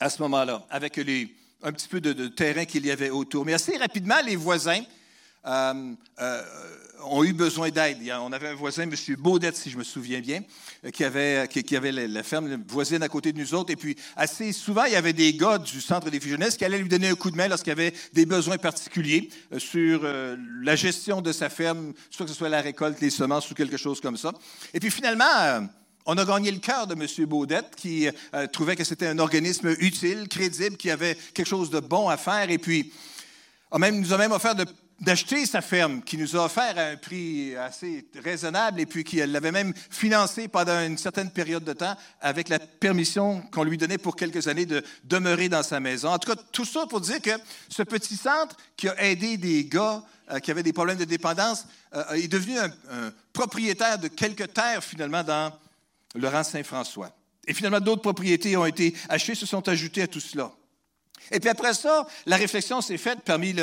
à 0.00 0.08
ce 0.08 0.22
moment-là, 0.22 0.66
avec 0.70 0.96
un 0.96 1.72
petit 1.72 1.88
peu 1.88 2.00
de 2.00 2.28
terrain 2.28 2.64
qu'il 2.64 2.86
y 2.86 2.90
avait 2.90 3.10
autour. 3.10 3.44
Mais 3.44 3.52
assez 3.52 3.76
rapidement, 3.76 4.22
les 4.24 4.36
voisins 4.36 4.82
euh, 5.44 5.94
euh, 6.18 6.42
ont 7.04 7.24
eu 7.24 7.32
besoin 7.32 7.70
d'aide. 7.70 7.98
On 8.20 8.32
avait 8.32 8.48
un 8.48 8.54
voisin, 8.54 8.84
M. 8.84 8.94
Baudette, 9.18 9.56
si 9.56 9.70
je 9.70 9.78
me 9.78 9.84
souviens 9.84 10.20
bien, 10.20 10.42
euh, 10.84 10.90
qui 10.90 11.04
avait, 11.04 11.48
avait 11.72 11.92
la, 11.92 12.22
ferme 12.22 12.62
voisine 12.68 13.02
à 13.02 13.08
côté 13.08 13.32
de 13.32 13.38
nous 13.38 13.54
autres. 13.54 13.72
Et 13.72 13.76
puis, 13.76 13.96
assez 14.16 14.52
souvent, 14.52 14.84
il 14.84 14.92
y 14.92 14.96
avait 14.96 15.12
des 15.12 15.34
gars 15.34 15.58
du 15.58 15.80
Centre 15.80 16.10
des 16.10 16.20
jeunesse 16.20 16.56
qui 16.56 16.64
allaient 16.64 16.78
lui 16.78 16.88
donner 16.88 17.08
un 17.08 17.14
coup 17.14 17.30
de 17.30 17.36
main 17.36 17.48
lorsqu'il 17.48 17.72
avait 17.72 17.92
des 18.12 18.26
besoins 18.26 18.58
particuliers 18.58 19.28
sur 19.58 20.02
la 20.62 20.76
gestion 20.76 21.20
de 21.20 21.30
sa 21.30 21.48
ferme, 21.48 21.92
soit 22.10 22.26
que 22.26 22.32
ce 22.32 22.38
soit 22.38 22.48
la 22.48 22.60
récolte, 22.60 23.00
les 23.00 23.10
semences 23.10 23.50
ou 23.50 23.54
quelque 23.54 23.76
chose 23.76 24.00
comme 24.00 24.16
ça. 24.16 24.32
Et 24.74 24.80
puis, 24.80 24.90
finalement, 24.90 25.68
on 26.06 26.16
a 26.16 26.24
gagné 26.24 26.50
le 26.50 26.58
cœur 26.58 26.86
de 26.86 26.94
M. 26.94 27.26
Baudette, 27.26 27.76
qui 27.76 28.08
trouvait 28.52 28.76
que 28.76 28.84
c'était 28.84 29.06
un 29.06 29.18
organisme 29.18 29.74
utile, 29.78 30.26
crédible, 30.28 30.76
qui 30.76 30.90
avait 30.90 31.16
quelque 31.34 31.48
chose 31.48 31.70
de 31.70 31.80
bon 31.80 32.08
à 32.08 32.16
faire. 32.16 32.50
Et 32.50 32.58
puis, 32.58 32.92
a 33.70 33.78
même, 33.78 34.00
nous 34.00 34.12
a 34.12 34.18
même 34.18 34.32
offert 34.32 34.54
de 34.54 34.64
d'acheter 35.00 35.44
sa 35.44 35.60
ferme, 35.60 36.02
qui 36.02 36.16
nous 36.16 36.36
a 36.36 36.44
offert 36.46 36.78
à 36.78 36.82
un 36.88 36.96
prix 36.96 37.54
assez 37.56 38.06
raisonnable 38.22 38.80
et 38.80 38.86
puis 38.86 39.04
qui 39.04 39.16
l'avait 39.16 39.52
même 39.52 39.74
financé 39.90 40.48
pendant 40.48 40.80
une 40.80 40.96
certaine 40.96 41.30
période 41.30 41.64
de 41.64 41.72
temps 41.74 41.96
avec 42.20 42.48
la 42.48 42.58
permission 42.58 43.42
qu'on 43.52 43.64
lui 43.64 43.76
donnait 43.76 43.98
pour 43.98 44.16
quelques 44.16 44.48
années 44.48 44.66
de 44.66 44.82
demeurer 45.04 45.48
dans 45.48 45.62
sa 45.62 45.80
maison. 45.80 46.08
En 46.08 46.18
tout 46.18 46.32
cas, 46.34 46.40
tout 46.50 46.64
ça 46.64 46.86
pour 46.86 47.00
dire 47.00 47.20
que 47.20 47.30
ce 47.68 47.82
petit 47.82 48.16
centre 48.16 48.56
qui 48.76 48.88
a 48.88 49.04
aidé 49.04 49.36
des 49.36 49.66
gars 49.66 50.02
euh, 50.30 50.38
qui 50.38 50.50
avaient 50.50 50.62
des 50.62 50.72
problèmes 50.72 50.98
de 50.98 51.04
dépendance 51.04 51.66
euh, 51.94 52.14
est 52.14 52.28
devenu 52.28 52.58
un, 52.58 52.70
propriétaire 53.32 53.98
de 53.98 54.08
quelques 54.08 54.52
terres 54.52 54.82
finalement 54.82 55.22
dans 55.22 55.52
le 56.14 56.28
rang 56.28 56.42
Saint-François. 56.42 57.10
Et 57.46 57.54
finalement, 57.54 57.80
d'autres 57.80 58.02
propriétés 58.02 58.56
ont 58.56 58.66
été 58.66 58.94
achetées, 59.08 59.34
se 59.34 59.46
sont 59.46 59.68
ajoutées 59.68 60.02
à 60.02 60.06
tout 60.08 60.20
cela. 60.20 60.50
Et 61.30 61.40
puis 61.40 61.48
après 61.48 61.74
ça, 61.74 62.06
la 62.26 62.36
réflexion 62.36 62.80
s'est 62.80 62.98
faite 62.98 63.20
parmi 63.24 63.54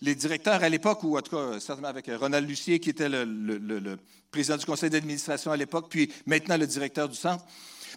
les 0.00 0.14
directeurs 0.14 0.62
à 0.62 0.68
l'époque, 0.68 1.02
ou 1.02 1.18
en 1.18 1.22
tout 1.22 1.36
cas 1.36 1.60
certainement 1.60 1.88
avec 1.88 2.08
Ronald 2.08 2.48
Lucier, 2.48 2.78
qui 2.80 2.90
était 2.90 3.08
le, 3.08 3.98
président 4.30 4.56
du 4.56 4.66
conseil 4.66 4.90
d'administration 4.90 5.50
à 5.50 5.56
l'époque, 5.56 5.86
puis 5.88 6.12
maintenant 6.26 6.56
le 6.56 6.66
directeur 6.66 7.08
du 7.08 7.16
centre. 7.16 7.44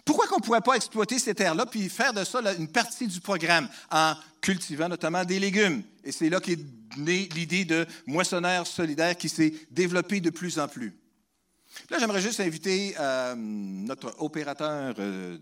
Pourquoi 0.04 0.26
qu'on 0.26 0.38
ne 0.38 0.42
pourrait 0.42 0.62
pas 0.62 0.74
exploiter 0.74 1.18
ces 1.18 1.34
terres-là 1.34 1.66
puis 1.66 1.88
faire 1.88 2.12
de 2.12 2.24
ça 2.24 2.40
une 2.58 2.68
partie 2.68 3.06
du 3.06 3.20
programme 3.20 3.68
en 3.90 4.14
cultivant 4.40 4.88
notamment 4.88 5.24
des 5.24 5.38
légumes? 5.38 5.82
Et 6.02 6.10
c'est 6.10 6.28
là 6.28 6.40
qu'est 6.40 6.58
née 6.96 7.28
l'idée 7.34 7.64
de 7.64 7.86
moissonneur 8.06 8.66
solidaire 8.66 9.16
qui 9.16 9.28
s'est 9.28 9.52
développée 9.70 10.20
de 10.20 10.30
plus 10.30 10.58
en 10.58 10.66
plus. 10.66 10.94
Là, 11.90 11.98
j'aimerais 11.98 12.20
juste 12.20 12.40
inviter 12.40 12.94
euh, 12.98 13.34
notre 13.36 14.14
opérateur 14.18 14.94
euh, 14.98 15.38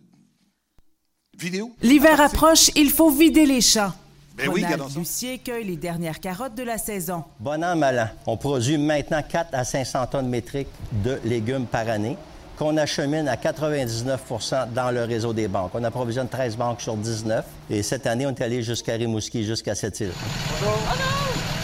vidéo? 1.40 1.72
L'hiver 1.82 2.20
approche, 2.20 2.70
il 2.76 2.90
faut 2.90 3.10
vider 3.10 3.46
les 3.46 3.60
champs. 3.60 3.92
Ben 4.36 4.48
oui, 4.48 4.64
Ronald 4.64 4.96
Lucier 4.96 5.38
cueille 5.38 5.64
les 5.64 5.76
dernières 5.76 6.20
carottes 6.20 6.54
de 6.54 6.62
la 6.62 6.78
saison. 6.78 7.24
Bon 7.40 7.62
an, 7.62 7.76
mal 7.76 7.98
an. 7.98 8.08
On 8.26 8.36
produit 8.36 8.78
maintenant 8.78 9.22
4 9.22 9.48
à 9.52 9.64
500 9.64 10.06
tonnes 10.06 10.28
métriques 10.28 10.68
de 11.04 11.18
légumes 11.24 11.66
par 11.66 11.88
année 11.88 12.16
qu'on 12.56 12.76
achemine 12.76 13.26
à 13.26 13.36
99% 13.36 14.72
dans 14.72 14.90
le 14.90 15.04
réseau 15.04 15.32
des 15.32 15.48
banques. 15.48 15.72
On 15.74 15.82
approvisionne 15.82 16.28
13 16.28 16.56
banques 16.56 16.82
sur 16.82 16.94
19 16.94 17.44
et 17.70 17.82
cette 17.82 18.06
année, 18.06 18.26
on 18.26 18.30
est 18.30 18.42
allé 18.42 18.62
jusqu'à 18.62 18.94
Rimouski, 18.94 19.44
jusqu'à 19.44 19.74
cette 19.74 19.98
île. 20.00 20.12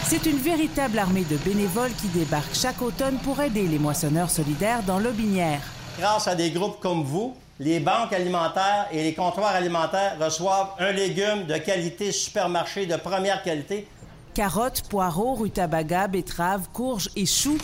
C'est 0.05 0.25
une 0.25 0.37
véritable 0.37 0.97
armée 0.97 1.23
de 1.23 1.37
bénévoles 1.37 1.93
qui 2.01 2.07
débarquent 2.07 2.55
chaque 2.55 2.81
automne 2.81 3.17
pour 3.23 3.39
aider 3.41 3.67
les 3.67 3.77
moissonneurs 3.77 4.31
solidaires 4.31 4.81
dans 4.83 4.97
l'Aubinière. 4.97 5.61
Grâce 5.99 6.27
à 6.27 6.35
des 6.35 6.49
groupes 6.49 6.79
comme 6.79 7.03
vous, 7.03 7.35
les 7.59 7.79
banques 7.79 8.13
alimentaires 8.13 8.87
et 8.91 9.03
les 9.03 9.13
comptoirs 9.13 9.55
alimentaires 9.55 10.15
reçoivent 10.19 10.69
un 10.79 10.91
légume 10.91 11.45
de 11.47 11.57
qualité 11.57 12.11
supermarché 12.11 12.85
de 12.85 12.95
première 12.95 13.41
qualité. 13.41 13.87
Carottes, 14.33 14.83
poireaux, 14.89 15.33
rutabaga, 15.33 16.07
betteraves, 16.07 16.67
courges 16.71 17.09
et 17.15 17.25
choux 17.25 17.57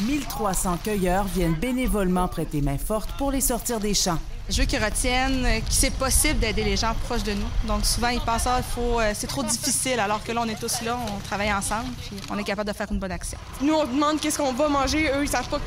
1300 0.00 0.78
cueilleurs 0.84 1.24
viennent 1.24 1.54
bénévolement 1.54 2.28
prêter 2.28 2.60
main 2.60 2.78
forte 2.78 3.10
pour 3.18 3.30
les 3.30 3.40
sortir 3.40 3.80
des 3.80 3.94
champs. 3.94 4.18
Je 4.50 4.60
veux 4.60 4.66
qu'ils 4.66 4.82
retiennent 4.82 5.44
que 5.60 5.72
c'est 5.72 5.92
possible 5.92 6.40
d'aider 6.40 6.64
les 6.64 6.76
gens 6.76 6.92
proches 7.04 7.22
de 7.22 7.32
nous. 7.34 7.46
Donc 7.68 7.86
souvent, 7.86 8.08
ils 8.08 8.20
pensent 8.20 8.48
ah, 8.48 8.60
faut, 8.62 8.98
euh, 8.98 9.12
c'est 9.14 9.28
trop 9.28 9.44
difficile, 9.44 10.00
alors 10.00 10.24
que 10.24 10.32
là, 10.32 10.42
on 10.44 10.48
est 10.48 10.58
tous 10.58 10.82
là, 10.82 10.98
on 11.06 11.20
travaille 11.20 11.52
ensemble, 11.52 11.88
puis 12.00 12.16
on 12.30 12.36
est 12.36 12.42
capable 12.42 12.68
de 12.68 12.74
faire 12.74 12.88
une 12.90 12.98
bonne 12.98 13.12
action. 13.12 13.38
Nous, 13.60 13.72
on 13.72 13.84
demande 13.84 14.20
qu'est-ce 14.20 14.38
qu'on 14.38 14.52
va 14.52 14.68
manger, 14.68 15.08
eux, 15.14 15.22
ils 15.22 15.28
savent 15.28 15.48
pas 15.48 15.60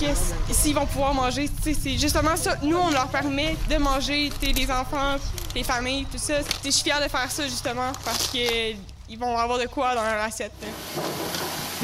s'ils 0.51 0.75
vont 0.75 0.85
pouvoir 0.85 1.13
manger. 1.13 1.49
C'est 1.61 1.97
justement 1.97 2.35
ça. 2.35 2.57
Nous, 2.61 2.75
on 2.75 2.91
leur 2.91 3.07
permet 3.07 3.55
de 3.69 3.77
manger, 3.77 4.31
les 4.41 4.69
enfants, 4.69 5.15
les 5.55 5.63
familles, 5.63 6.05
tout 6.11 6.17
ça. 6.17 6.35
Je 6.65 6.69
suis 6.69 6.83
fière 6.83 7.01
de 7.01 7.07
faire 7.07 7.31
ça, 7.31 7.43
justement, 7.43 7.93
parce 8.03 8.27
qu'ils 8.27 9.17
vont 9.17 9.37
avoir 9.37 9.59
de 9.59 9.67
quoi 9.67 9.95
dans 9.95 10.03
leur 10.03 10.21
assiette. 10.21 10.51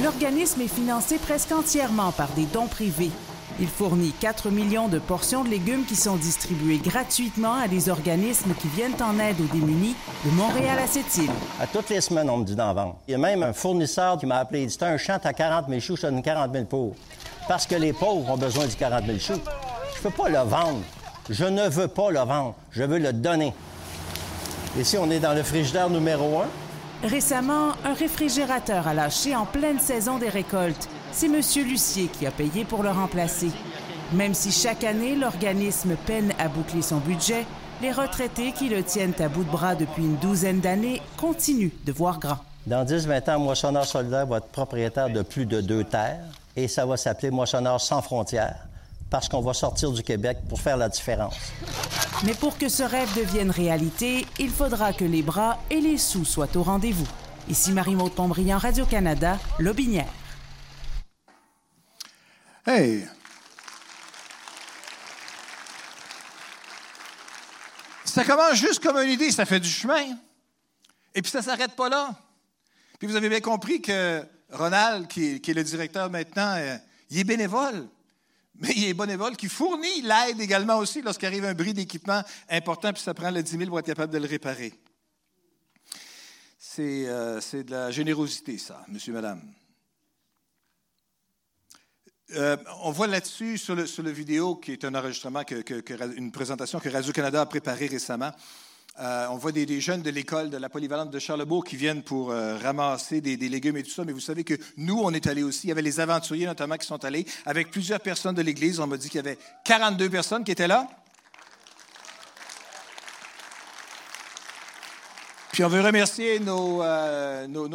L'organisme 0.04 0.62
est 0.62 0.74
financé 0.74 1.18
presque 1.18 1.52
entièrement 1.54 2.12
par 2.12 2.28
des 2.30 2.46
dons 2.46 2.68
privés. 2.68 3.12
Il 3.62 3.68
fournit 3.68 4.14
4 4.22 4.52
millions 4.52 4.88
de 4.88 5.00
portions 5.00 5.44
de 5.44 5.50
légumes 5.50 5.84
qui 5.84 5.98
sont 5.98 6.16
distribuées 6.16 6.78
gratuitement 6.78 7.56
à 7.56 7.68
des 7.68 7.90
organismes 7.90 8.54
qui 8.54 8.70
viennent 8.70 8.96
en 9.02 9.20
aide 9.20 9.36
aux 9.42 9.54
démunis 9.54 9.96
de 10.24 10.32
Montréal 10.32 10.80
à 10.80 10.88
cette 10.88 11.18
île. 11.18 11.32
À 11.60 11.68
toutes 11.68 11.90
les 11.90 12.00
semaines, 12.00 12.30
on 12.30 12.38
me 12.38 12.46
dit 12.46 12.56
d'en 12.56 12.74
vendre. 12.74 12.96
Il 13.06 13.12
y 13.12 13.16
a 13.16 13.18
même 13.18 13.44
un 13.44 13.52
fournisseur 13.52 14.18
qui 14.18 14.26
m'a 14.26 14.38
appelé. 14.38 14.62
Il 14.62 14.68
dit 14.68 14.78
un 14.80 14.96
champ 14.96 15.20
à 15.22 15.34
40 15.34 15.66
000 15.68 15.82
choux, 15.82 15.98
je 15.98 16.04
donne 16.04 16.22
40 16.22 16.54
000 16.54 16.66
pour. 16.66 16.96
Parce 17.50 17.68
que 17.68 17.76
les 17.76 17.92
pauvres 17.92 18.32
ont 18.32 18.38
besoin 18.38 18.66
du 18.66 18.76
40 18.76 19.06
000 19.06 19.20
choux. 19.20 19.42
Je 19.94 19.98
ne 19.98 20.04
peux 20.04 20.24
pas 20.24 20.30
le 20.30 20.50
vendre. 20.50 20.80
Je 21.30 21.44
ne 21.44 21.68
veux 21.68 21.90
pas 21.90 22.12
le 22.12 22.20
vendre. 22.20 22.56
Je 22.72 22.84
veux 22.84 23.00
le 23.00 23.12
donner. 23.12 23.54
Ici, 24.80 24.98
on 24.98 25.12
est 25.12 25.20
dans 25.20 25.34
le 25.34 25.44
frigidaire 25.44 25.90
numéro 25.90 26.40
1. 27.04 27.08
Récemment, 27.10 27.74
un 27.84 27.94
réfrigérateur 27.94 28.88
a 28.88 28.94
lâché 28.94 29.36
en 29.36 29.46
pleine 29.46 29.80
saison 29.80 30.18
des 30.18 30.30
récoltes. 30.30 30.88
C'est 31.12 31.26
M. 31.26 31.42
Lucier 31.68 32.08
qui 32.08 32.26
a 32.26 32.32
payé 32.32 32.66
pour 32.66 32.84
le 32.84 32.92
remplacer. 32.92 33.52
Même 34.14 34.34
si 34.34 34.52
chaque 34.52 34.84
année, 34.84 35.16
l'organisme 35.16 35.96
peine 36.06 36.34
à 36.40 36.48
boucler 36.48 36.82
son 36.82 36.98
budget, 36.98 37.46
les 37.82 37.92
retraités 37.92 38.52
qui 38.52 38.70
le 38.70 38.84
tiennent 38.84 39.14
à 39.20 39.30
bout 39.30 39.44
de 39.44 39.52
bras 39.52 39.76
depuis 39.76 40.04
une 40.04 40.18
douzaine 40.18 40.60
d'années 40.60 41.02
continuent 41.18 41.72
de 41.86 41.92
voir 41.92 42.20
grand. 42.20 42.38
Dans 42.68 42.86
10-20 42.86 43.32
ans, 43.32 43.40
Moissonneur 43.40 43.86
solidaire 43.86 44.28
va 44.28 44.38
être 44.38 44.48
propriétaire 44.48 45.10
de 45.10 45.22
plus 45.22 45.46
de 45.46 45.62
deux 45.62 45.84
terres 45.84 46.24
et 46.56 46.68
ça 46.68 46.86
va 46.86 46.98
s'appeler 46.98 47.32
Moissonneur 47.32 47.80
sans 47.80 48.02
frontières 48.02 48.68
parce 49.10 49.28
qu'on 49.28 49.42
va 49.42 49.54
sortir 49.54 49.92
du 49.92 50.04
Québec 50.04 50.38
pour 50.48 50.62
faire 50.62 50.78
la 50.78 50.90
différence. 50.90 51.36
Mais 52.24 52.34
pour 52.34 52.58
que 52.58 52.70
ce 52.70 52.84
rêve 52.84 53.10
devienne 53.18 53.50
réalité, 53.50 54.28
il 54.38 54.50
faudra 54.50 54.94
que 54.94 55.06
les 55.06 55.24
bras 55.24 55.58
et 55.72 55.82
les 55.82 55.98
sous 55.98 56.26
soient 56.26 56.56
au 56.56 56.64
rendez-vous. 56.64 57.08
Ici 57.50 57.72
Marie-Maude 57.72 58.12
Pontbriand, 58.12 58.60
Radio-Canada, 58.60 59.40
Lobinière. 59.58 60.06
Hey! 62.66 63.08
Ça 68.06 68.26
commence 68.26 68.56
juste 68.56 68.82
comme 68.82 68.98
une 68.98 69.12
idée, 69.12 69.32
ça 69.32 69.46
fait 69.46 69.60
du 69.60 69.70
chemin. 69.70 70.18
Et 71.14 71.22
puis 71.22 71.32
ça 71.32 71.40
ne 71.40 71.44
s'arrête 71.44 71.76
pas 71.76 71.90
là. 71.90 72.14
Puis 72.98 73.08
vous 73.08 73.16
avez 73.16 73.30
bien 73.30 73.40
compris 73.40 73.82
que 73.82 74.24
Ronald, 74.52 75.08
qui 75.08 75.36
est, 75.36 75.54
le 75.54 75.64
directeur 75.64 76.10
maintenant, 76.10 76.56
euh, 76.58 76.78
il 77.10 77.20
est 77.20 77.24
bénévole. 77.24 77.88
Mais 78.56 78.74
il 78.76 78.86
est 78.90 78.94
bénévole 78.94 79.38
qui 79.38 79.48
fournit 79.48 80.02
l'aide 80.02 80.42
également 80.42 80.78
aussi 80.80 81.02
lorsqu'arrive 81.02 81.46
un 81.46 81.54
bris 81.54 81.74
d'équipement 81.74 82.22
important, 82.50 82.92
puis 82.92 83.02
ça 83.02 83.14
prend 83.14 83.32
le 83.32 83.42
10 83.42 83.52
000 83.52 83.66
pour 83.70 83.80
être 83.80 83.86
capable 83.86 84.12
de 84.12 84.18
le 84.18 84.28
réparer. 84.28 84.74
C'est 86.58 87.06
euh, 87.08 87.40
de 87.54 87.72
la 87.72 87.90
générosité, 87.90 88.58
ça, 88.58 88.84
monsieur, 88.90 89.14
madame. 89.14 89.42
Euh, 92.36 92.58
on 92.84 92.92
voit 92.92 93.08
là-dessus, 93.08 93.58
sur 93.58 93.76
le, 93.76 94.12
vidéo, 94.12 94.56
qui 94.56 94.72
est 94.72 94.86
un 94.86 94.94
enregistrement, 94.94 95.42
une 96.16 96.32
présentation 96.32 96.80
que 96.80 96.90
Radio-Canada 96.90 97.42
a 97.42 97.46
préparée 97.48 97.88
récemment, 97.88 98.32
euh, 99.00 99.28
on 99.32 99.38
voit 99.38 99.52
des, 99.52 99.82
jeunes 99.82 100.02
de 100.02 100.10
l'école 100.12 100.50
de 100.50 100.58
la 100.58 100.70
polyvalente 100.70 101.10
de 101.10 101.20
Charlebourg 101.20 101.64
qui 101.64 101.76
viennent 101.76 102.04
pour 102.04 102.32
euh, 102.32 102.58
ramasser 102.58 103.22
des, 103.22 103.38
légumes 103.38 103.78
et 103.78 103.84
tout 103.84 103.90
ça, 103.90 104.04
mais 104.04 104.12
vous 104.12 104.20
savez 104.20 104.44
que 104.44 104.54
nous, 104.78 105.00
on 105.00 105.12
est 105.12 105.26
allés 105.26 105.42
aussi. 105.42 105.68
Il 105.68 105.70
y 105.70 105.72
avait 105.72 105.82
les 105.82 106.00
aventuriers 106.00 106.46
notamment 106.46 106.76
qui 106.76 106.86
sont 106.86 107.04
allés 107.04 107.26
avec 107.46 107.72
plusieurs 107.72 108.02
personnes 108.02 108.36
de 108.36 108.42
l'Église. 108.42 108.80
On 108.80 108.88
m'a 108.88 108.98
dit 108.98 109.10
qu'il 109.10 109.18
y 109.18 109.26
avait 109.26 109.38
42 109.64 110.10
personnes 110.10 110.44
qui 110.44 110.52
étaient 110.52 110.68
là. 110.68 110.88
Puis 115.52 115.64
on 115.64 115.70
veut 115.70 115.82
remercier 115.82 116.40
nos, 116.40 116.84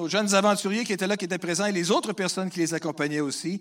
jeunes 0.09 0.35
aventuriers 0.35 0.85
qui 0.85 0.93
étaient 0.93 1.07
là, 1.07 1.17
qui 1.17 1.25
étaient 1.25 1.38
présents, 1.38 1.67
et 1.67 1.73
les 1.73 1.90
autres 1.90 2.12
personnes 2.12 2.51
qui 2.51 2.61
les 2.61 2.73
accompagnaient 2.73 3.21
aussi. 3.21 3.61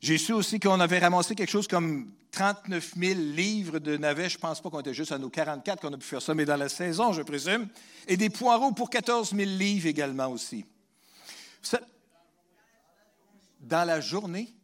J'ai 0.00 0.16
su 0.16 0.32
aussi 0.32 0.58
qu'on 0.58 0.80
avait 0.80 0.98
ramassé 0.98 1.34
quelque 1.34 1.50
chose 1.50 1.68
comme 1.68 2.10
39 2.32 2.94
000 2.96 3.20
livres 3.20 3.78
de 3.78 3.96
navets. 3.96 4.30
Je 4.30 4.36
ne 4.36 4.40
pense 4.40 4.60
pas 4.60 4.70
qu'on 4.70 4.80
était 4.80 4.94
juste 4.94 5.12
à 5.12 5.18
nos 5.18 5.28
44 5.28 5.80
qu'on 5.80 5.92
a 5.92 5.98
pu 5.98 6.06
faire 6.06 6.22
ça, 6.22 6.34
mais 6.34 6.46
dans 6.46 6.56
la 6.56 6.70
saison, 6.70 7.12
je 7.12 7.22
présume. 7.22 7.68
Et 8.08 8.16
des 8.16 8.30
poireaux 8.30 8.72
pour 8.72 8.88
14 8.88 9.34
000 9.34 9.42
livres 9.42 9.86
également 9.86 10.28
aussi. 10.28 10.64
dans 13.60 13.84
la 13.86 14.00
journée, 14.00 14.54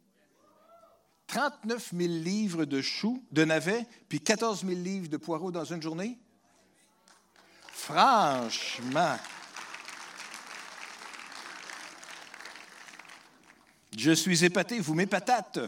39 1.27 1.91
000 1.95 2.09
livres 2.09 2.65
de 2.65 2.81
choux, 2.81 3.23
de 3.31 3.45
navets, 3.45 3.87
puis 4.09 4.21
14 4.21 4.65
000 4.65 4.73
livres 4.81 5.09
de 5.09 5.19
poireaux 5.19 5.51
dans 5.51 5.65
une 5.65 5.83
journée? 5.83 6.19
Franchement. 7.73 9.17
Je 13.97 14.13
suis 14.13 14.45
épaté, 14.45 14.79
vous 14.79 14.95
m'épatate. 14.95 15.59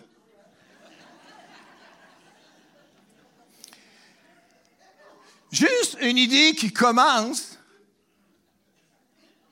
Juste 5.50 5.96
une 6.02 6.18
idée 6.18 6.54
qui 6.54 6.70
commence. 6.70 7.58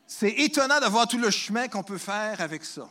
C'est 0.07 0.31
étonnant 0.31 0.79
de 0.79 0.87
voir 0.87 1.09
tout 1.09 1.19
le 1.19 1.31
chemin 1.31 1.69
qu'on 1.69 1.83
peut 1.83 1.99
faire 1.99 2.41
avec 2.43 2.65
ça. 2.65 2.89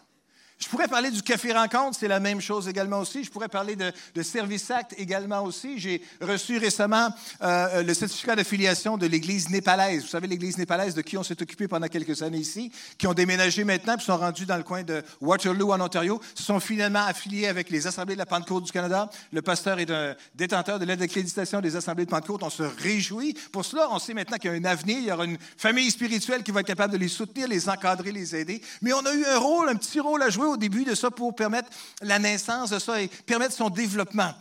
Je 0.58 0.70
pourrais 0.70 0.88
parler 0.88 1.12
du 1.12 1.22
café 1.22 1.52
rencontre, 1.52 1.98
c'est 2.00 2.08
la 2.08 2.22
même 2.22 2.39
chose 2.39 2.70
également 2.70 3.00
aussi. 3.00 3.26
Je 3.26 3.30
pourrais 3.30 3.50
parler 3.50 3.76
de, 3.76 3.91
Service 4.24 4.72
Act 4.72 4.96
également 4.98 5.44
aussi. 5.44 5.78
J'ai 5.78 6.02
reçu 6.22 6.58
récemment 6.58 7.10
euh, 7.41 7.84
le 7.84 7.94
certificat 7.94 8.36
d'affiliation 8.38 8.98
de 8.98 9.06
l'Église 9.06 9.50
népalaise. 9.50 10.04
Vous 10.04 10.08
savez, 10.08 10.28
l'Église 10.28 10.58
népalaise 10.58 10.96
de 10.96 11.02
qui 11.02 11.18
on 11.18 11.24
s'est 11.24 11.39
occupé 11.41 11.68
pendant 11.68 11.88
quelques 11.88 12.22
années 12.22 12.38
ici, 12.38 12.72
qui 12.98 13.06
ont 13.06 13.13
déménagé 13.13 13.65
maintenant 13.65 13.98
puis 13.98 14.06
sont 14.06 14.18
rendus 14.18 14.46
dans 14.46 14.56
le 14.56 14.63
coin 14.63 14.84
de 14.84 15.04
Waterloo 15.20 15.74
en 15.74 15.82
Ontario, 15.82 16.22
se 16.34 16.44
sont 16.44 16.62
finalement 16.62 17.06
affiliés 17.06 17.48
avec 17.48 17.70
les 17.70 17.86
Assemblées 17.86 18.15
de 18.15 18.20
la 18.20 18.26
Pentecôte 18.26 18.63
du 18.63 18.72
Canada. 18.72 19.10
Le 19.34 19.41
pasteur 19.41 19.80
est 19.80 19.91
un 19.91 20.15
détenteur 20.36 20.80
de 20.80 20.86
l'aide 20.86 21.00
d'accréditation 21.00 21.60
des 21.60 21.76
Assemblées 21.76 22.06
de 22.06 22.10
Pentecôte. 22.10 22.44
On 22.44 22.50
se 22.50 22.63
réjouit. 22.63 23.38
Pour 23.52 23.65
cela, 23.65 23.89
on 23.91 24.00
sait 24.00 24.13
maintenant 24.13 24.38
qu'il 24.38 24.52
y 24.52 24.54
a 24.54 24.58
un 24.58 24.65
avenir, 24.65 25.00
il 25.00 25.06
y 25.06 25.12
aura 25.12 25.26
une 25.26 25.38
famille 25.58 25.91
spirituelle 25.91 26.44
qui 26.44 26.52
va 26.52 26.62
être 26.62 26.68
capable 26.68 26.94
de 26.94 26.98
les 26.98 27.10
soutenir, 27.10 27.50
les 27.50 27.68
encadrer, 27.68 28.13
les 28.13 28.36
aider. 28.38 28.62
Mais 28.82 28.94
on 28.94 29.06
a 29.06 29.13
eu 29.13 29.26
un 29.26 29.38
rôle, 29.38 29.68
un 29.68 29.76
petit 29.76 30.00
rôle 30.00 30.24
à 30.24 30.30
jouer 30.30 30.44
au 30.45 30.58
début 30.58 30.84
de 30.84 30.95
ça 30.95 31.12
pour 31.12 31.36
permettre 31.36 31.69
la 32.01 32.19
naissance 32.19 32.69
de 32.69 32.79
ça 32.79 33.01
et 33.01 33.08
permettre 33.08 33.53
son 33.53 33.69
développement. 33.69 34.34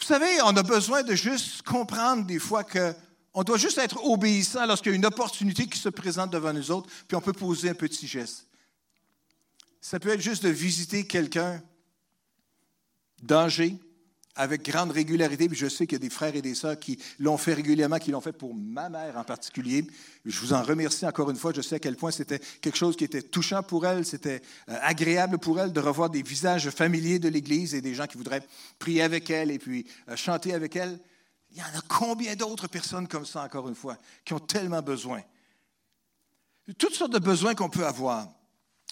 Vous 0.00 0.06
savez, 0.06 0.42
on 0.42 0.56
a 0.56 0.62
besoin 0.62 1.02
de 1.02 1.14
juste 1.14 1.62
comprendre 1.62 2.26
des 2.26 2.38
fois 2.38 2.64
que 2.64 2.94
on 3.34 3.44
doit 3.44 3.56
juste 3.56 3.78
être 3.78 4.04
obéissant 4.04 4.66
lorsqu'il 4.66 4.92
y 4.92 4.94
a 4.94 4.96
une 4.96 5.06
opportunité 5.06 5.66
qui 5.66 5.78
se 5.78 5.88
présente 5.88 6.30
devant 6.30 6.52
nous 6.52 6.70
autres, 6.70 6.90
puis 7.08 7.16
on 7.16 7.20
peut 7.20 7.32
poser 7.32 7.70
un 7.70 7.74
petit 7.74 8.06
geste. 8.06 8.46
Ça 9.80 9.98
peut 9.98 10.10
être 10.10 10.20
juste 10.20 10.42
de 10.42 10.50
visiter 10.50 11.06
quelqu'un, 11.06 11.62
danger, 13.22 13.78
avec 14.34 14.64
grande 14.64 14.92
régularité. 14.92 15.48
Puis 15.48 15.58
je 15.58 15.68
sais 15.68 15.86
qu'il 15.86 15.96
y 15.96 16.00
a 16.00 16.06
des 16.06 16.10
frères 16.10 16.34
et 16.34 16.42
des 16.42 16.54
sœurs 16.54 16.78
qui 16.78 16.98
l'ont 17.18 17.36
fait 17.36 17.54
régulièrement, 17.54 17.98
qui 17.98 18.10
l'ont 18.10 18.20
fait 18.20 18.32
pour 18.32 18.54
ma 18.54 18.88
mère 18.88 19.16
en 19.16 19.24
particulier. 19.24 19.86
Je 20.24 20.40
vous 20.40 20.52
en 20.52 20.62
remercie 20.62 21.06
encore 21.06 21.30
une 21.30 21.36
fois. 21.36 21.52
Je 21.54 21.60
sais 21.60 21.76
à 21.76 21.78
quel 21.78 21.96
point 21.96 22.10
c'était 22.10 22.38
quelque 22.60 22.76
chose 22.76 22.96
qui 22.96 23.04
était 23.04 23.22
touchant 23.22 23.62
pour 23.62 23.86
elle, 23.86 24.04
c'était 24.04 24.42
euh, 24.68 24.78
agréable 24.82 25.38
pour 25.38 25.60
elle 25.60 25.72
de 25.72 25.80
revoir 25.80 26.10
des 26.10 26.22
visages 26.22 26.70
familiers 26.70 27.18
de 27.18 27.28
l'Église 27.28 27.74
et 27.74 27.80
des 27.80 27.94
gens 27.94 28.06
qui 28.06 28.16
voudraient 28.16 28.46
prier 28.78 29.02
avec 29.02 29.30
elle 29.30 29.50
et 29.50 29.58
puis 29.58 29.86
euh, 30.08 30.16
chanter 30.16 30.54
avec 30.54 30.76
elle. 30.76 30.98
Il 31.50 31.58
y 31.58 31.62
en 31.62 31.78
a 31.78 31.82
combien 31.88 32.34
d'autres 32.34 32.66
personnes 32.66 33.06
comme 33.06 33.26
ça, 33.26 33.42
encore 33.42 33.68
une 33.68 33.74
fois, 33.74 33.98
qui 34.24 34.32
ont 34.32 34.40
tellement 34.40 34.80
besoin? 34.80 35.20
Toutes 36.78 36.94
sortes 36.94 37.12
de 37.12 37.18
besoins 37.18 37.54
qu'on 37.54 37.68
peut 37.68 37.84
avoir. 37.84 38.28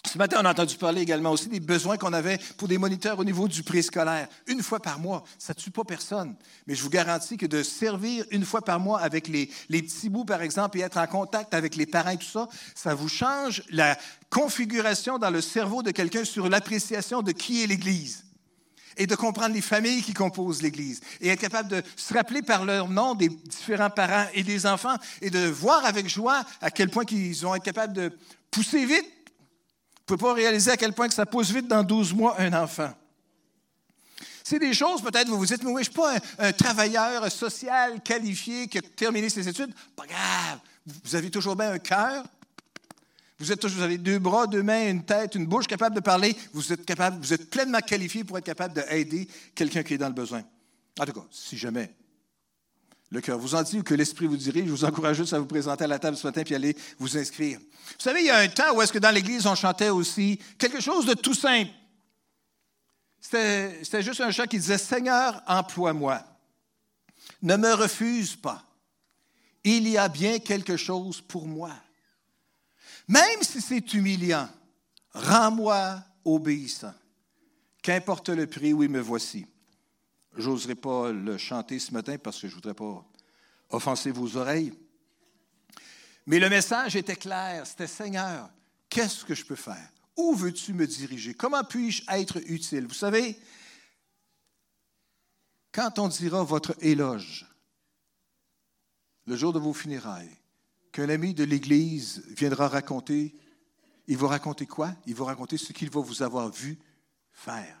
Ce 0.09 0.17
matin, 0.17 0.37
on 0.41 0.45
a 0.45 0.51
entendu 0.51 0.75
parler 0.77 1.01
également 1.01 1.31
aussi 1.31 1.47
des 1.47 1.59
besoins 1.59 1.95
qu'on 1.95 2.11
avait 2.11 2.39
pour 2.57 2.67
des 2.67 2.77
moniteurs 2.77 3.19
au 3.19 3.23
niveau 3.23 3.47
du 3.47 3.61
préscolaire. 3.61 4.27
Une 4.47 4.63
fois 4.63 4.79
par 4.79 4.99
mois, 4.99 5.23
ça 5.37 5.53
ne 5.55 5.61
tue 5.61 5.69
pas 5.69 5.83
personne. 5.83 6.35
Mais 6.65 6.73
je 6.73 6.81
vous 6.81 6.89
garantis 6.89 7.37
que 7.37 7.45
de 7.45 7.61
servir 7.61 8.25
une 8.31 8.43
fois 8.43 8.61
par 8.61 8.79
mois 8.79 8.99
avec 8.99 9.27
les, 9.27 9.47
petits 9.69 10.09
bouts, 10.09 10.25
par 10.25 10.41
exemple, 10.41 10.79
et 10.79 10.81
être 10.81 10.97
en 10.97 11.07
contact 11.07 11.53
avec 11.53 11.75
les 11.75 11.85
parents 11.85 12.09
et 12.09 12.17
tout 12.17 12.25
ça, 12.25 12.49
ça 12.73 12.95
vous 12.95 13.07
change 13.07 13.63
la 13.69 13.97
configuration 14.29 15.19
dans 15.19 15.29
le 15.29 15.39
cerveau 15.39 15.83
de 15.83 15.91
quelqu'un 15.91 16.25
sur 16.25 16.49
l'appréciation 16.49 17.21
de 17.21 17.31
qui 17.31 17.63
est 17.63 17.67
l'Église 17.67 18.25
et 18.97 19.07
de 19.07 19.15
comprendre 19.15 19.53
les 19.53 19.61
familles 19.61 20.01
qui 20.01 20.13
composent 20.13 20.61
l'Église 20.61 20.99
et 21.21 21.29
être 21.29 21.39
capable 21.39 21.69
de 21.69 21.83
se 21.95 22.13
rappeler 22.13 22.41
par 22.41 22.65
leur 22.65 22.89
nom 22.89 23.15
des 23.15 23.29
différents 23.29 23.89
parents 23.89 24.25
et 24.33 24.43
des 24.43 24.65
enfants 24.65 24.95
et 25.21 25.29
de 25.29 25.47
voir 25.47 25.85
avec 25.85 26.09
joie 26.09 26.43
à 26.59 26.71
quel 26.71 26.89
point 26.89 27.05
ils 27.11 27.33
vont 27.35 27.55
être 27.55 27.63
capables 27.63 27.93
de 27.93 28.11
pousser 28.49 28.85
vite 28.85 29.05
ne 30.13 30.17
pouvez 30.17 30.31
pas 30.31 30.33
réaliser 30.33 30.71
à 30.71 30.77
quel 30.77 30.93
point 30.93 31.07
que 31.07 31.13
ça 31.13 31.25
pousse 31.25 31.51
vite 31.51 31.67
dans 31.67 31.83
12 31.83 32.13
mois 32.13 32.39
un 32.39 32.53
enfant. 32.53 32.93
C'est 34.43 34.59
des 34.59 34.73
choses, 34.73 35.01
peut-être, 35.01 35.27
vous 35.27 35.37
vous 35.37 35.45
dites, 35.45 35.63
mais 35.63 35.71
oui, 35.71 35.83
je 35.83 35.89
ne 35.89 35.93
suis 35.93 36.01
pas 36.01 36.17
un, 36.39 36.51
travailleur 36.51 37.31
social 37.31 38.01
qualifié 38.01 38.67
qui 38.67 38.79
a 38.79 38.81
terminé 38.81 39.29
ses 39.29 39.47
études. 39.47 39.73
Pas 39.95 40.05
grave. 40.05 40.59
Vous 41.03 41.15
avez 41.15 41.29
toujours 41.29 41.55
bien 41.55 41.71
un 41.71 41.79
cœur. 41.79 42.25
Vous, 43.39 43.51
avez 43.81 43.97
deux 43.97 44.19
bras, 44.19 44.45
deux 44.45 44.61
mains, 44.61 44.89
une 44.89 45.03
tête, 45.03 45.33
une 45.35 45.47
bouche 45.47 45.65
capable 45.65 45.95
de 45.95 46.01
parler. 46.01 46.35
Vous 46.53 46.71
êtes, 46.71 46.85
capable, 46.85 47.17
vous 47.17 47.33
êtes 47.33 47.49
pleinement 47.49 47.79
qualifié 47.79 48.23
pour 48.23 48.37
être 48.37 48.45
capable 48.45 48.75
d'aider 48.75 49.27
quelqu'un 49.55 49.81
qui 49.81 49.95
est 49.95 49.97
dans 49.97 50.09
le 50.09 50.13
besoin. 50.13 50.43
En 50.99 51.05
tout 51.05 51.13
cas, 51.13 51.25
si 51.31 51.57
jamais 51.57 51.91
le 53.11 53.19
cœur 53.19 53.37
vous 53.37 53.55
en 53.55 53.61
dit 53.61 53.79
ou 53.79 53.83
que 53.83 53.93
l'Esprit 53.93 54.25
vous 54.25 54.37
dirige, 54.37 54.65
je 54.65 54.71
vous 54.71 54.85
encourage 54.85 55.17
juste 55.17 55.33
à 55.33 55.39
vous 55.39 55.45
présenter 55.45 55.83
à 55.83 55.87
la 55.87 55.99
table 55.99 56.15
ce 56.15 56.25
matin 56.25 56.43
puis 56.43 56.55
aller 56.55 56.75
vous 56.97 57.17
inscrire. 57.17 57.59
Vous 57.59 57.99
savez, 57.99 58.21
il 58.21 58.27
y 58.27 58.29
a 58.29 58.37
un 58.37 58.47
temps 58.47 58.73
où 58.73 58.81
est-ce 58.81 58.93
que 58.93 58.99
dans 58.99 59.11
l'Église, 59.11 59.45
on 59.45 59.55
chantait 59.55 59.89
aussi 59.89 60.39
quelque 60.57 60.79
chose 60.79 61.05
de 61.05 61.13
tout 61.13 61.33
simple. 61.33 61.71
C'était 63.19 64.01
juste 64.01 64.21
un 64.21 64.31
chant 64.31 64.45
qui 64.45 64.57
disait 64.57 64.77
Seigneur, 64.77 65.43
emploie-moi. 65.45 66.23
Ne 67.41 67.57
me 67.57 67.73
refuse 67.73 68.35
pas. 68.35 68.63
Il 69.63 69.87
y 69.89 69.97
a 69.97 70.07
bien 70.07 70.39
quelque 70.39 70.77
chose 70.77 71.21
pour 71.21 71.47
moi. 71.47 71.73
Même 73.09 73.41
si 73.41 73.59
c'est 73.59 73.93
humiliant, 73.93 74.47
rends-moi 75.13 76.01
obéissant. 76.23 76.93
Qu'importe 77.83 78.29
le 78.29 78.47
prix, 78.47 78.71
oui, 78.71 78.87
me 78.87 79.01
voici. 79.01 79.45
J'oserais 80.37 80.75
pas 80.75 81.11
le 81.11 81.37
chanter 81.37 81.77
ce 81.79 81.93
matin 81.93 82.17
parce 82.17 82.39
que 82.39 82.47
je 82.47 82.53
ne 82.53 82.55
voudrais 82.55 82.73
pas 82.73 83.05
offenser 83.69 84.11
vos 84.11 84.37
oreilles. 84.37 84.73
Mais 86.25 86.39
le 86.39 86.49
message 86.49 86.95
était 86.95 87.15
clair, 87.15 87.65
c'était 87.65 87.87
Seigneur, 87.87 88.49
qu'est-ce 88.89 89.25
que 89.25 89.35
je 89.35 89.45
peux 89.45 89.55
faire? 89.55 89.89
Où 90.15 90.35
veux-tu 90.35 90.73
me 90.73 90.85
diriger? 90.85 91.33
Comment 91.33 91.63
puis-je 91.63 92.03
être 92.09 92.37
utile? 92.45 92.85
Vous 92.85 92.93
savez, 92.93 93.37
quand 95.71 95.99
on 95.99 96.07
dira 96.07 96.43
votre 96.43 96.75
éloge, 96.81 97.47
le 99.25 99.35
jour 99.35 99.53
de 99.53 99.59
vos 99.59 99.73
funérailles, 99.73 100.37
qu'un 100.91 101.09
ami 101.09 101.33
de 101.33 101.43
l'Église 101.43 102.23
viendra 102.27 102.67
raconter, 102.67 103.33
il 104.07 104.17
va 104.17 104.27
raconter 104.27 104.65
quoi? 104.65 104.93
Il 105.05 105.15
va 105.15 105.25
raconter 105.25 105.57
ce 105.57 105.71
qu'il 105.71 105.89
va 105.89 106.01
vous 106.01 106.21
avoir 106.21 106.49
vu 106.49 106.77
faire. 107.31 107.80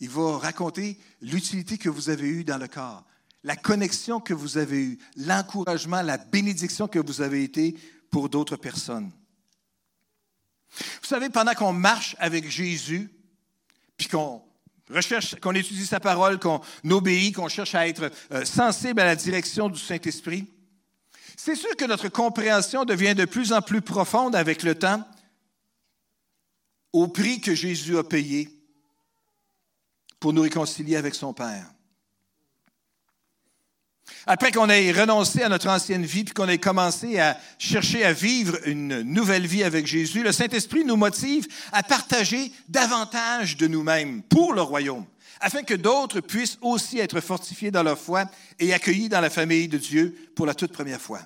Il 0.00 0.10
va 0.10 0.38
raconter 0.38 0.98
l'utilité 1.20 1.78
que 1.78 1.88
vous 1.88 2.10
avez 2.10 2.28
eue 2.28 2.44
dans 2.44 2.58
le 2.58 2.68
corps, 2.68 3.04
la 3.42 3.56
connexion 3.56 4.20
que 4.20 4.34
vous 4.34 4.58
avez 4.58 4.78
eue, 4.78 4.98
l'encouragement, 5.16 6.02
la 6.02 6.18
bénédiction 6.18 6.86
que 6.88 6.98
vous 6.98 7.20
avez 7.20 7.42
été 7.42 7.76
pour 8.10 8.28
d'autres 8.28 8.56
personnes. 8.56 9.10
Vous 10.70 11.08
savez, 11.08 11.30
pendant 11.30 11.54
qu'on 11.54 11.72
marche 11.72 12.14
avec 12.18 12.48
Jésus, 12.48 13.10
puis 13.96 14.08
qu'on 14.08 14.42
recherche, 14.90 15.34
qu'on 15.40 15.54
étudie 15.54 15.86
sa 15.86 16.00
parole, 16.00 16.38
qu'on 16.38 16.60
obéit, 16.90 17.34
qu'on 17.34 17.48
cherche 17.48 17.74
à 17.74 17.88
être 17.88 18.10
euh, 18.32 18.44
sensible 18.44 19.00
à 19.00 19.06
la 19.06 19.16
direction 19.16 19.68
du 19.68 19.80
Saint-Esprit, 19.80 20.46
c'est 21.36 21.56
sûr 21.56 21.74
que 21.76 21.84
notre 21.84 22.08
compréhension 22.08 22.84
devient 22.84 23.14
de 23.14 23.24
plus 23.24 23.52
en 23.52 23.62
plus 23.62 23.80
profonde 23.80 24.34
avec 24.34 24.62
le 24.62 24.74
temps 24.74 25.06
au 26.92 27.08
prix 27.08 27.40
que 27.40 27.54
Jésus 27.54 27.96
a 27.96 28.04
payé 28.04 28.57
pour 30.20 30.32
nous 30.32 30.42
réconcilier 30.42 30.96
avec 30.96 31.14
son 31.14 31.32
Père. 31.32 31.66
Après 34.26 34.52
qu'on 34.52 34.68
ait 34.68 34.92
renoncé 34.92 35.42
à 35.42 35.48
notre 35.48 35.68
ancienne 35.68 36.04
vie, 36.04 36.24
puis 36.24 36.34
qu'on 36.34 36.48
ait 36.48 36.58
commencé 36.58 37.18
à 37.18 37.38
chercher 37.58 38.04
à 38.04 38.12
vivre 38.12 38.58
une 38.66 39.02
nouvelle 39.02 39.46
vie 39.46 39.64
avec 39.64 39.86
Jésus, 39.86 40.22
le 40.22 40.32
Saint-Esprit 40.32 40.84
nous 40.84 40.96
motive 40.96 41.46
à 41.72 41.82
partager 41.82 42.52
davantage 42.68 43.56
de 43.56 43.66
nous-mêmes 43.66 44.22
pour 44.22 44.52
le 44.52 44.62
royaume, 44.62 45.06
afin 45.40 45.62
que 45.62 45.74
d'autres 45.74 46.20
puissent 46.20 46.58
aussi 46.60 46.98
être 46.98 47.20
fortifiés 47.20 47.70
dans 47.70 47.82
leur 47.82 47.98
foi 47.98 48.24
et 48.58 48.72
accueillis 48.72 49.08
dans 49.08 49.20
la 49.20 49.30
famille 49.30 49.68
de 49.68 49.78
Dieu 49.78 50.14
pour 50.34 50.46
la 50.46 50.54
toute 50.54 50.72
première 50.72 51.00
fois. 51.00 51.20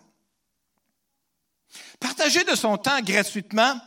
Partager 1.99 2.45
de 2.45 2.55
son 2.55 2.77
temps 2.77 3.01
gratuitement, 3.01 3.81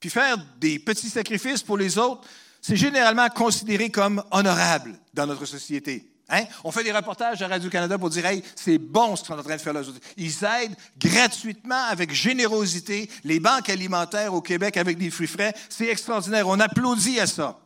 puis 0.00 0.10
faire 0.10 0.38
des 0.58 0.78
petits 0.78 1.10
sacrifices 1.10 1.62
pour 1.62 1.76
les 1.76 1.98
autres, 1.98 2.26
c'est 2.60 2.76
généralement 2.76 3.28
considéré 3.28 3.90
comme 3.90 4.22
honorable 4.30 4.94
dans 5.14 5.26
notre 5.26 5.46
société. 5.46 6.06
Hein? 6.28 6.44
On 6.62 6.70
fait 6.70 6.84
des 6.84 6.92
reportages 6.92 7.42
à 7.42 7.48
Radio-Canada 7.48 7.98
pour 7.98 8.10
dire 8.10 8.24
Hey, 8.26 8.42
c'est 8.54 8.78
bon 8.78 9.16
ce 9.16 9.24
qu'on 9.24 9.36
est 9.36 9.40
en 9.40 9.42
train 9.42 9.56
de 9.56 9.60
faire 9.60 9.72
là. 9.72 9.82
Ils 10.16 10.44
aident 10.44 10.76
gratuitement, 10.98 11.84
avec 11.88 12.12
générosité, 12.12 13.10
les 13.24 13.40
banques 13.40 13.68
alimentaires 13.68 14.32
au 14.32 14.40
Québec 14.40 14.76
avec 14.76 14.96
des 14.98 15.10
fruits 15.10 15.26
frais. 15.26 15.54
C'est 15.68 15.88
extraordinaire. 15.88 16.46
On 16.46 16.60
applaudit 16.60 17.18
à 17.18 17.26
ça. 17.26 17.58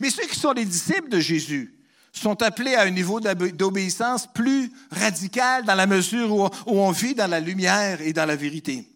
Mais 0.00 0.10
ceux 0.10 0.26
qui 0.26 0.38
sont 0.38 0.52
les 0.52 0.64
disciples 0.64 1.08
de 1.08 1.20
Jésus 1.20 1.74
sont 2.12 2.42
appelés 2.42 2.74
à 2.74 2.82
un 2.82 2.90
niveau 2.90 3.20
d'obéissance 3.20 4.26
plus 4.26 4.70
radical 4.90 5.64
dans 5.64 5.74
la 5.74 5.86
mesure 5.86 6.32
où 6.32 6.50
on 6.66 6.90
vit 6.90 7.14
dans 7.14 7.30
la 7.30 7.40
lumière 7.40 8.00
et 8.00 8.12
dans 8.12 8.26
la 8.26 8.36
vérité. 8.36 8.88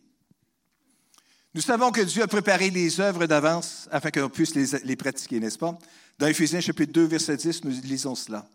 Nous 1.53 1.63
savons 1.63 1.91
que 1.91 2.01
Dieu 2.01 2.23
a 2.23 2.29
préparé 2.29 2.71
les 2.71 3.01
œuvres 3.01 3.27
d'avance 3.27 3.89
afin 3.91 4.11
qu'on 4.11 4.29
puisse 4.29 4.55
les, 4.55 4.97
pratiquer, 4.97 5.41
n'est-ce 5.41 5.59
pas? 5.59 5.77
Dans 6.19 6.29
Éphésiens 6.29 6.61
chapitre 6.61 6.93
2, 6.93 7.05
verset 7.07 7.37
10, 7.37 7.65
nous 7.65 7.73
lisons 7.83 8.15
cela. 8.15 8.47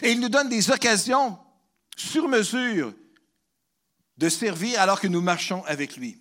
Et 0.00 0.12
il 0.12 0.20
nous 0.20 0.30
donne 0.30 0.48
des 0.48 0.70
occasions 0.70 1.38
sur 1.96 2.28
mesure 2.28 2.94
de 4.16 4.28
servir 4.28 4.80
alors 4.80 5.00
que 5.00 5.08
nous 5.08 5.20
marchons 5.20 5.62
avec 5.66 5.96
lui. 5.96 6.18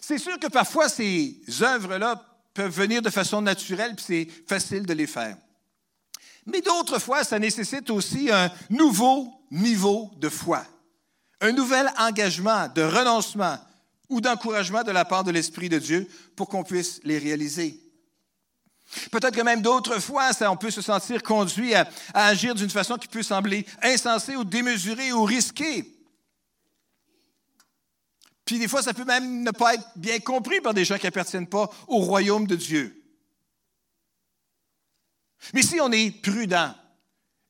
C'est 0.00 0.18
sûr 0.18 0.38
que 0.40 0.48
parfois 0.48 0.88
ces 0.88 1.40
œuvres-là 1.60 2.24
peuvent 2.52 2.72
venir 2.72 3.00
de 3.00 3.10
façon 3.10 3.40
naturelle, 3.40 3.94
puis 3.94 4.04
c'est 4.08 4.28
facile 4.48 4.86
de 4.86 4.94
les 4.94 5.06
faire. 5.06 5.36
Mais 6.46 6.62
d'autres 6.62 6.98
fois, 6.98 7.22
ça 7.22 7.38
nécessite 7.38 7.90
aussi 7.90 8.32
un 8.32 8.50
nouveau 8.70 9.32
niveau 9.50 10.10
de 10.16 10.28
foi, 10.28 10.64
un 11.40 11.52
nouvel 11.52 11.92
engagement 11.98 12.68
de 12.68 12.82
renoncement, 12.82 13.58
ou 14.08 14.20
d'encouragement 14.20 14.82
de 14.82 14.90
la 14.90 15.04
part 15.04 15.24
de 15.24 15.30
l'Esprit 15.30 15.68
de 15.68 15.78
Dieu 15.78 16.08
pour 16.36 16.48
qu'on 16.48 16.64
puisse 16.64 17.00
les 17.04 17.18
réaliser. 17.18 17.80
Peut-être 19.10 19.34
que 19.34 19.42
même 19.42 19.60
d'autres 19.60 20.00
fois, 20.00 20.30
on 20.48 20.56
peut 20.56 20.70
se 20.70 20.80
sentir 20.80 21.22
conduit 21.22 21.74
à, 21.74 21.88
agir 22.14 22.54
d'une 22.54 22.70
façon 22.70 22.96
qui 22.96 23.08
peut 23.08 23.22
sembler 23.22 23.66
insensée 23.82 24.34
ou 24.36 24.44
démesurée 24.44 25.12
ou 25.12 25.24
risquée. 25.24 25.94
Puis 28.46 28.58
des 28.58 28.68
fois, 28.68 28.82
ça 28.82 28.94
peut 28.94 29.04
même 29.04 29.42
ne 29.42 29.50
pas 29.50 29.74
être 29.74 29.86
bien 29.96 30.18
compris 30.20 30.62
par 30.62 30.72
des 30.72 30.86
gens 30.86 30.96
qui 30.96 31.04
n'appartiennent 31.04 31.46
pas 31.46 31.68
au 31.86 31.98
royaume 31.98 32.46
de 32.46 32.56
Dieu. 32.56 32.94
Mais 35.52 35.62
si 35.62 35.80
on 35.80 35.92
est 35.92 36.10
prudent 36.22 36.74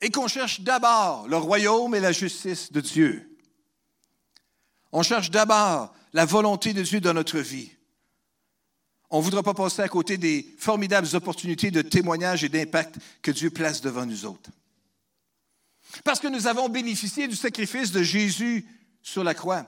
et 0.00 0.10
qu'on 0.10 0.26
cherche 0.26 0.60
d'abord 0.60 1.28
le 1.28 1.36
royaume 1.36 1.94
et 1.94 2.00
la 2.00 2.12
justice 2.12 2.72
de 2.72 2.80
Dieu, 2.80 3.27
on 4.92 5.02
cherche 5.02 5.30
d'abord 5.30 5.94
la 6.12 6.24
volonté 6.24 6.72
de 6.72 6.82
Dieu 6.82 7.00
dans 7.00 7.14
notre 7.14 7.38
vie. 7.38 7.70
On 9.10 9.18
ne 9.18 9.24
voudra 9.24 9.42
pas 9.42 9.54
passer 9.54 9.82
à 9.82 9.88
côté 9.88 10.18
des 10.18 10.54
formidables 10.58 11.08
opportunités 11.14 11.70
de 11.70 11.82
témoignage 11.82 12.44
et 12.44 12.48
d'impact 12.48 12.96
que 13.22 13.30
Dieu 13.30 13.50
place 13.50 13.80
devant 13.80 14.04
nous 14.04 14.26
autres. 14.26 14.50
Parce 16.04 16.20
que 16.20 16.28
nous 16.28 16.46
avons 16.46 16.68
bénéficié 16.68 17.26
du 17.26 17.36
sacrifice 17.36 17.90
de 17.90 18.02
Jésus 18.02 18.66
sur 19.02 19.24
la 19.24 19.34
croix. 19.34 19.66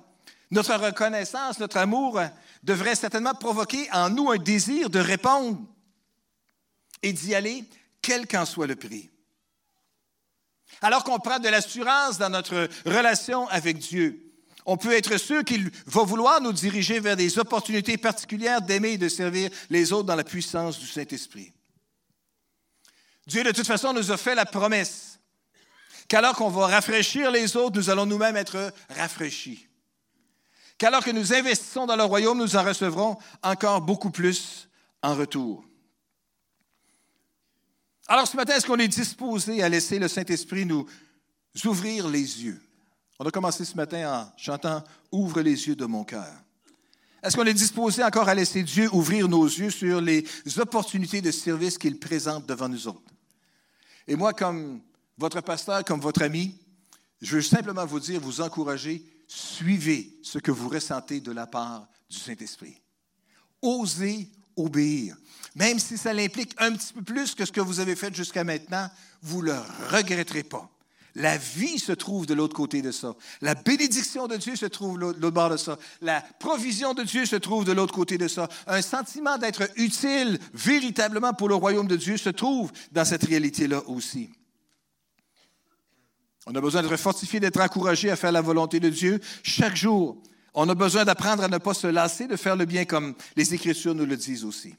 Notre 0.51 0.75
reconnaissance, 0.75 1.59
notre 1.59 1.79
amour 1.79 2.21
devrait 2.63 2.95
certainement 2.95 3.35
provoquer 3.35 3.89
en 3.93 4.11
nous 4.11 4.31
un 4.31 4.37
désir 4.37 4.91
de 4.91 4.99
répondre 4.99 5.59
et 7.03 7.13
d'y 7.13 7.35
aller, 7.35 7.65
quel 8.03 8.27
qu'en 8.27 8.45
soit 8.45 8.67
le 8.67 8.77
prix. 8.77 9.09
Alors 10.83 11.05
qu'on 11.05 11.19
prend 11.19 11.39
de 11.39 11.49
l'assurance 11.49 12.19
dans 12.19 12.31
notre 12.31 12.69
relation 12.85 13.49
avec 13.49 13.79
Dieu. 13.79 14.30
On 14.67 14.77
peut 14.77 14.93
être 14.93 15.17
sûr 15.17 15.45
qu'il 15.45 15.71
va 15.87 16.03
vouloir 16.03 16.41
nous 16.41 16.53
diriger 16.53 17.01
vers 17.01 17.17
des 17.17 17.39
opportunités 17.39 17.97
particulières 17.97 18.63
d'aimer 18.63 18.93
et 18.93 18.99
de 18.99 19.09
servir 19.09 19.51
les 19.71 19.93
autres 19.93 20.07
dans 20.07 20.17
la 20.17 20.25
puissance 20.25 20.79
du 20.79 20.87
Saint-Esprit. 20.87 21.53
Dieu, 23.27 23.45
de 23.45 23.53
toute 23.53 23.67
façon, 23.67 23.93
nous 23.93 24.11
a 24.11 24.17
fait 24.17 24.35
la 24.35 24.47
promesse 24.47 25.19
qu'alors 26.09 26.35
qu'on 26.35 26.51
va 26.51 26.67
rafraîchir 26.67 27.31
les 27.31 27.57
autres, 27.57 27.77
nous 27.77 27.91
allons 27.91 28.07
nous-mêmes 28.07 28.37
être 28.37 28.73
rafraîchis. 28.91 29.67
Qu'alors 30.77 31.05
que 31.05 31.11
nous 31.11 31.33
investissons 31.33 31.87
dans 31.87 31.97
le 31.97 32.05
royaume, 32.05 32.39
nous 32.39 32.57
en 32.57 32.65
recevrons 32.65 33.19
encore 33.43 33.81
beaucoup 33.81 34.11
plus 34.11 34.69
en 35.03 35.15
retour. 35.15 35.65
Alors 38.09 38.27
ce 38.27 38.37
matin, 38.37 38.57
est-ce 38.57 38.67
qu'on 38.67 38.79
est 38.79 38.89
disposé 38.89 39.63
à 39.63 39.69
laisser 39.69 39.99
le 40.01 40.09
Saint-Esprit 40.09 40.67
nous 40.67 40.87
ouvrir 41.65 42.09
les 42.09 42.45
yeux? 42.45 42.61
On 43.23 43.27
a 43.27 43.31
commencé 43.31 43.67
ce 43.67 43.77
matin 43.77 44.11
en 44.11 44.33
chantant 44.39 44.83
Ouvre 45.13 45.43
les 45.43 45.69
yeux 45.69 45.77
de 45.77 45.85
mon 45.85 46.05
cœur. 46.05 46.33
Est-ce 47.23 47.37
qu'on 47.37 47.45
est 47.45 47.53
disposé 47.53 48.03
encore 48.03 48.31
à 48.31 48.35
laisser 48.35 48.63
Dieu 48.63 48.89
ouvrir 48.95 49.29
nos 49.29 49.45
yeux 49.45 49.69
sur 49.69 50.01
les 50.01 50.25
opportunités 50.57 51.21
de 51.21 51.31
service 51.31 51.77
qu'il 51.77 51.99
présente 51.99 52.47
devant 52.47 52.71
nous 52.71 52.89
autres? 52.89 53.13
Et 54.09 54.17
moi, 54.17 54.33
comme 54.33 54.81
votre 55.19 55.43
pasteur, 55.43 55.85
comme 55.85 56.01
votre 56.01 56.23
ami, 56.23 56.57
je 57.21 57.37
veux 57.37 57.43
simplement 57.43 57.85
vous 57.85 58.01
dire, 58.01 58.23
vous 58.23 58.41
encourager, 58.41 59.05
suivez 59.29 60.19
ce 60.23 60.39
que 60.39 60.51
vous 60.51 60.71
ressentez 60.71 61.21
de 61.21 61.33
la 61.33 61.47
part 61.47 61.87
du 62.09 62.17
Saint-Esprit. 62.17 62.81
Osez 63.61 64.31
obéir. 64.57 65.15
Même 65.55 65.79
si 65.79 65.99
ça 65.99 66.15
l'implique 66.15 66.55
un 66.57 66.73
petit 66.73 66.95
peu 66.95 67.03
plus 67.03 67.35
que 67.35 67.45
ce 67.45 67.53
que 67.53 67.61
vous 67.61 67.81
avez 67.81 67.97
fait 67.97 68.15
jusqu'à 68.15 68.45
maintenant, 68.45 68.89
vous 69.21 69.43
ne 69.43 69.49
le 69.49 69.59
regretterez 69.91 70.45
pas. 70.45 70.71
La 71.15 71.37
vie 71.37 71.79
se 71.79 71.93
trouve 71.93 72.27
de 72.27 72.35
l'autre 72.35 72.55
côté 72.55 72.83
de 72.83 72.93
ça. 72.93 73.15
La 73.41 73.55
bénédiction 73.55 74.29
de 74.29 74.37
Dieu 74.37 74.57
se 74.57 74.67
trouve 74.67 74.97
de 74.99 75.01
l'autre 75.01 75.31
bord 75.31 75.51
de 75.51 75.57
ça. 75.57 75.79
La 76.01 76.21
provision 76.21 76.95
de 76.95 77.03
Dieu 77.03 77.27
se 77.27 77.37
trouve 77.37 77.65
de 77.65 77.73
l'autre 77.73 77.95
côté 77.95 78.19
de 78.19 78.29
ça. 78.29 78.49
Un 78.67 78.83
sentiment 78.83 79.39
d'être 79.39 79.69
utile 79.77 80.39
véritablement 80.55 81.33
pour 81.33 81.49
le 81.49 81.55
royaume 81.55 81.89
de 81.89 81.97
Dieu 81.97 82.17
se 82.17 82.31
trouve 82.31 82.71
dans 82.93 83.05
cette 83.05 83.25
réalité-là 83.25 83.83
aussi. 83.89 84.31
On 86.47 86.55
a 86.55 86.61
besoin 86.61 86.83
d'être 86.83 86.97
fortifié, 86.97 87.39
d'être 87.41 87.61
encouragé 87.61 88.11
à 88.11 88.17
faire 88.17 88.33
la 88.33 88.41
volonté 88.41 88.81
de 88.81 88.89
Dieu 88.89 89.21
chaque 89.43 89.77
jour. 89.77 90.23
On 90.55 90.69
a 90.69 90.75
besoin 90.75 91.05
d'apprendre 91.05 91.45
à 91.45 91.49
ne 91.49 91.59
pas 91.59 91.75
se 91.75 91.87
lasser 91.87 92.27
de 92.27 92.37
faire 92.37 92.57
le 92.57 92.65
bien 92.65 92.85
comme 92.85 93.15
les 93.37 93.55
Écritures 93.55 93.95
nous 93.95 94.07
le 94.07 94.17
disent 94.17 94.45
aussi. 94.45 94.75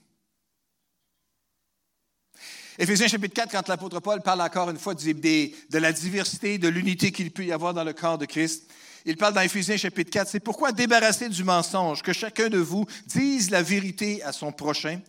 Éphésiens 2.82 3.08
chapitre 3.08 3.36
4, 3.36 3.52
quand 3.52 3.68
l'apôtre 3.68 4.00
Paul 4.00 4.24
parle 4.24 4.42
encore 4.42 4.72
une 4.72 4.80
fois 4.80 4.96
de 4.96 5.78
la 5.78 5.94
diversité, 5.94 6.58
de 6.58 6.68
l'unité 6.68 7.12
qu'il 7.12 7.30
peut 7.30 7.46
y 7.46 7.52
avoir 7.52 7.76
dans 7.76 7.84
le 7.84 7.94
corps 7.94 8.18
de 8.18 8.26
Christ, 8.26 8.72
il 9.06 9.18
parle 9.18 9.36
dans 9.36 9.42
Éphésiens 9.42 9.78
chapitre 9.78 10.10
4, 10.10 10.28
c'est 10.28 10.40
pourquoi 10.40 10.72
débarrasser 10.72 11.30
du 11.30 11.44
mensonge, 11.44 12.02
que 12.02 12.12
chacun 12.12 12.50
de 12.50 12.58
vous 12.58 12.88
dise 13.06 13.52
la 13.52 13.62
vérité 13.62 14.24
à 14.24 14.32
son 14.32 14.52
prochain. 14.52 15.00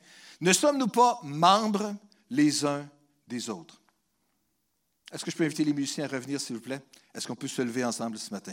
Ne 0.42 0.52
sommes-nous 0.52 0.88
pas 0.88 1.18
membres 1.22 1.96
les 2.28 2.66
uns 2.66 2.86
des 3.26 3.48
autres? 3.48 3.80
Est-ce 5.10 5.24
que 5.24 5.30
je 5.30 5.36
peux 5.38 5.44
inviter 5.44 5.64
les 5.64 5.72
musiciens 5.72 6.04
à 6.04 6.08
revenir, 6.08 6.42
s'il 6.42 6.56
vous 6.56 6.62
plaît? 6.62 6.82
Est-ce 7.14 7.26
qu'on 7.26 7.36
peut 7.36 7.48
se 7.48 7.62
lever 7.62 7.86
ensemble 7.86 8.18
ce 8.18 8.32
matin? 8.32 8.52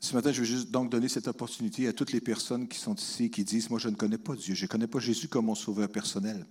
Ce 0.00 0.14
matin, 0.14 0.32
je 0.32 0.40
veux 0.40 0.46
juste 0.46 0.70
donc 0.70 0.90
donner 0.90 1.08
cette 1.08 1.28
opportunité 1.28 1.86
à 1.86 1.92
toutes 1.92 2.12
les 2.12 2.22
personnes 2.22 2.66
qui 2.66 2.78
sont 2.78 2.94
ici, 2.94 3.30
qui 3.30 3.44
disent, 3.44 3.68
moi, 3.68 3.78
je 3.78 3.90
ne 3.90 3.94
connais 3.94 4.16
pas 4.16 4.34
Dieu, 4.34 4.54
je 4.54 4.64
ne 4.64 4.68
connais 4.68 4.86
pas 4.86 4.98
Jésus 4.98 5.28
comme 5.28 5.44
mon 5.44 5.54
sauveur 5.54 5.90
personnel. 5.90 6.46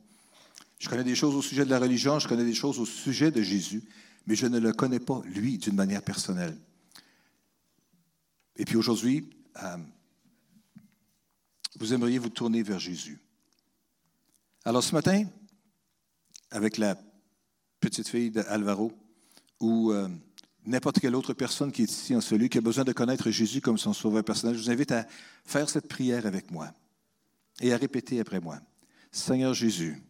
Je 0.77 0.87
connais 0.87 1.03
des 1.03 1.15
choses 1.15 1.35
au 1.35 1.41
sujet 1.41 1.65
de 1.65 1.71
la 1.71 1.79
religion, 1.79 2.19
je 2.19 2.27
connais 2.27 2.45
des 2.45 2.53
choses 2.53 2.79
au 2.79 2.85
sujet 2.85 3.31
de 3.31 3.41
Jésus, 3.41 3.83
mais 4.27 4.35
je 4.35 4.45
ne 4.45 4.59
le 4.59 4.71
connais 4.71 4.99
pas, 4.99 5.21
lui, 5.25 5.57
d'une 5.57 5.75
manière 5.75 6.03
personnelle. 6.03 6.55
Et 8.55 8.65
puis 8.65 8.75
aujourd'hui, 8.75 9.27
euh, 9.63 9.77
vous 11.79 11.93
aimeriez 11.93 12.19
vous 12.19 12.29
tourner 12.29 12.61
vers 12.61 12.79
Jésus. 12.79 13.19
Alors 14.63 14.83
ce 14.83 14.93
matin, 14.93 15.25
avec 16.51 16.77
la 16.77 16.95
petite 17.79 18.07
fille 18.07 18.29
d'Alvaro, 18.29 18.93
ou 19.59 19.91
euh, 19.91 20.07
n'importe 20.69 20.99
quelle 20.99 21.15
autre 21.15 21.33
personne 21.33 21.71
qui 21.71 21.81
est 21.81 21.91
ici 21.91 22.15
en 22.15 22.21
celui 22.21 22.47
qui 22.47 22.59
a 22.59 22.61
besoin 22.61 22.83
de 22.83 22.93
connaître 22.93 23.31
Jésus 23.31 23.59
comme 23.59 23.77
son 23.77 23.91
sauveur 23.91 24.23
personnel, 24.23 24.55
je 24.55 24.61
vous 24.61 24.69
invite 24.69 24.91
à 24.91 25.05
faire 25.43 25.67
cette 25.67 25.87
prière 25.87 26.27
avec 26.27 26.51
moi 26.51 26.71
et 27.59 27.73
à 27.73 27.77
répéter 27.77 28.19
après 28.19 28.39
moi. 28.39 28.61
Seigneur 29.11 29.55
Jésus, 29.55 30.01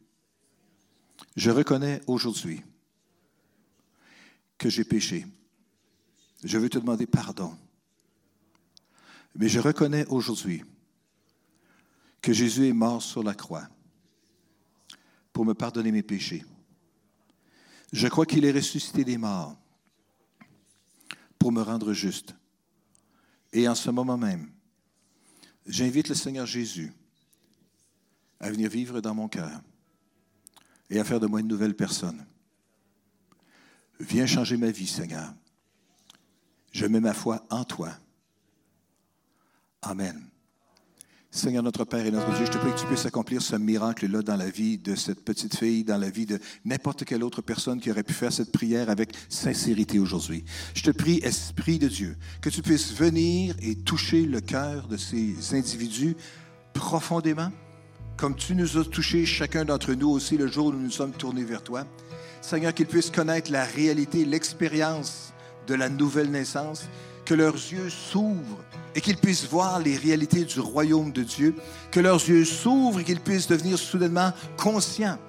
je 1.38 1.50
reconnais 1.50 2.02
aujourd'hui 2.08 2.62
que 4.58 4.70
j'ai 4.70 4.84
péché. 4.84 5.26
Je 6.44 6.58
veux 6.58 6.70
te 6.70 6.78
demander 6.78 7.08
pardon. 7.08 7.58
Mais 9.36 9.48
je 9.48 9.60
reconnais 9.60 10.06
aujourd'hui 10.08 10.64
que 12.22 12.34
Jésus 12.34 12.68
est 12.68 12.74
mort 12.74 13.02
sur 13.02 13.24
la 13.24 13.34
croix 13.34 13.70
pour 15.32 15.46
me 15.46 15.54
pardonner 15.54 15.94
mes 15.94 16.04
péchés. 16.04 16.44
Je 17.94 18.08
crois 18.10 18.26
qu'il 18.26 18.44
est 18.44 18.52
ressuscité 18.52 19.06
des 19.06 19.18
morts 19.18 19.56
pour 21.40 21.52
me 21.52 21.62
rendre 21.62 21.94
juste. 21.94 22.36
Et 23.54 23.68
en 23.68 23.76
ce 23.76 23.90
moment 23.90 24.18
même, 24.18 24.52
j'invite 25.66 26.10
le 26.10 26.16
Seigneur 26.16 26.46
Jésus 26.46 26.94
à 28.40 28.52
venir 28.52 28.70
vivre 28.70 29.02
dans 29.02 29.16
mon 29.16 29.28
cœur 29.28 29.62
et 30.90 31.00
à 31.00 31.04
faire 31.04 31.20
de 31.20 31.28
moi 31.28 31.40
une 31.40 31.48
nouvelle 31.48 31.76
personne. 31.76 32.26
Viens 34.00 34.28
changer 34.28 34.58
ma 34.58 34.72
vie, 34.72 34.88
Seigneur. 34.88 35.34
Je 36.72 36.86
mets 36.86 37.00
ma 37.00 37.14
foi 37.14 37.46
en 37.50 37.64
toi. 37.64 37.92
Amen. 39.82 40.30
Seigneur 41.32 41.62
notre 41.62 41.86
Père 41.86 42.04
et 42.04 42.10
notre 42.10 42.34
Dieu, 42.36 42.48
je 42.48 42.52
te 42.52 42.58
prie 42.58 42.72
que 42.72 42.80
tu 42.80 42.88
puisses 42.88 43.06
accomplir 43.06 43.40
ce 43.44 43.56
miracle-là 43.56 44.24
dans 44.24 44.36
la 44.36 44.50
vie 44.50 44.80
de 44.80 44.96
cette 44.96 45.24
petite 45.24 45.56
fille, 45.56 45.84
dans 45.84 46.00
la 46.00 46.10
vie 46.10 46.26
de 46.26 46.40
n'importe 46.66 47.06
quelle 47.06 47.24
autre 47.24 47.44
personne 47.44 47.80
qui 47.80 47.92
aurait 47.92 48.02
pu 48.02 48.14
faire 48.14 48.34
cette 48.34 48.52
prière 48.52 48.90
avec 48.90 49.12
sincérité 49.30 50.00
aujourd'hui. 50.00 50.44
Je 50.74 50.82
te 50.82 50.90
prie, 50.90 51.20
Esprit 51.22 51.78
de 51.78 51.88
Dieu, 51.88 52.18
que 52.42 52.50
tu 52.50 52.64
puisses 52.64 52.96
venir 52.96 53.56
et 53.62 53.76
toucher 53.76 54.24
le 54.24 54.42
cœur 54.42 54.88
de 54.88 54.98
ces 54.98 55.54
individus 55.54 56.16
profondément, 56.74 57.52
comme 58.18 58.36
tu 58.36 58.56
nous 58.56 58.80
as 58.80 58.86
touchés, 58.86 59.28
chacun 59.28 59.66
d'entre 59.66 59.94
nous 59.94 60.10
aussi, 60.10 60.36
le 60.36 60.48
jour 60.48 60.68
où 60.68 60.72
nous 60.72 60.82
nous 60.82 60.90
sommes 60.90 61.14
tournés 61.14 61.44
vers 61.44 61.62
toi. 61.62 61.86
Seigneur, 62.42 62.74
qu'ils 62.74 62.88
puissent 62.88 63.12
connaître 63.12 63.52
la 63.52 63.66
réalité, 63.66 64.26
l'expérience 64.26 65.32
de 65.68 65.76
la 65.76 65.90
nouvelle 65.90 66.32
naissance, 66.32 66.90
que 67.30 67.36
leurs 67.36 67.54
yeux 67.54 67.92
s'ouvrent 67.92 68.64
et 68.96 69.02
qu'ils 69.02 69.18
puissent 69.18 69.46
voir 69.46 69.78
les 69.78 69.96
réalités 69.96 70.46
du 70.46 70.60
royaume 70.60 71.12
de 71.12 71.22
Dieu, 71.22 71.54
que 71.92 72.00
leurs 72.00 72.28
yeux 72.28 72.44
s'ouvrent 72.44 73.02
et 73.02 73.04
qu'ils 73.04 73.20
puissent 73.20 73.46
devenir 73.46 73.78
soudainement 73.78 74.34
conscients 74.58 75.20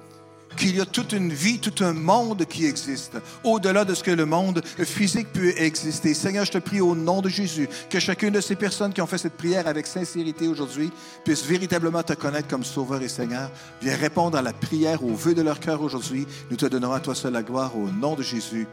qu'il 0.56 0.76
y 0.76 0.80
a 0.80 0.86
toute 0.86 1.12
une 1.12 1.30
vie, 1.30 1.58
tout 1.58 1.84
un 1.84 1.92
monde 1.92 2.46
qui 2.46 2.64
existe, 2.64 3.18
au-delà 3.44 3.84
de 3.84 3.92
ce 3.92 4.02
que 4.02 4.10
le 4.10 4.24
monde 4.24 4.64
physique 4.64 5.30
peut 5.30 5.52
exister. 5.58 6.14
Seigneur, 6.14 6.46
je 6.46 6.52
te 6.52 6.58
prie 6.58 6.80
au 6.80 6.94
nom 6.94 7.20
de 7.20 7.28
Jésus 7.28 7.68
que 7.90 8.00
chacune 8.00 8.32
de 8.32 8.40
ces 8.40 8.56
personnes 8.56 8.94
qui 8.94 9.02
ont 9.02 9.06
fait 9.06 9.18
cette 9.18 9.36
prière 9.36 9.68
avec 9.68 9.86
sincérité 9.86 10.48
aujourd'hui 10.48 10.90
puisse 11.22 11.44
véritablement 11.44 12.02
te 12.02 12.14
connaître 12.14 12.48
comme 12.48 12.64
Sauveur 12.64 13.02
et 13.02 13.08
Seigneur. 13.08 13.50
Viens 13.82 13.96
répondre 13.96 14.38
à 14.38 14.42
la 14.42 14.54
prière, 14.54 15.04
au 15.04 15.14
vœu 15.14 15.34
de 15.34 15.42
leur 15.42 15.60
cœur 15.60 15.82
aujourd'hui. 15.82 16.26
Nous 16.50 16.56
te 16.56 16.66
donnerons 16.66 16.94
à 16.94 17.00
toi 17.00 17.14
seul 17.14 17.34
la 17.34 17.42
gloire 17.42 17.76
au 17.76 17.90
nom 17.90 18.14
de 18.14 18.22
Jésus. 18.22 18.66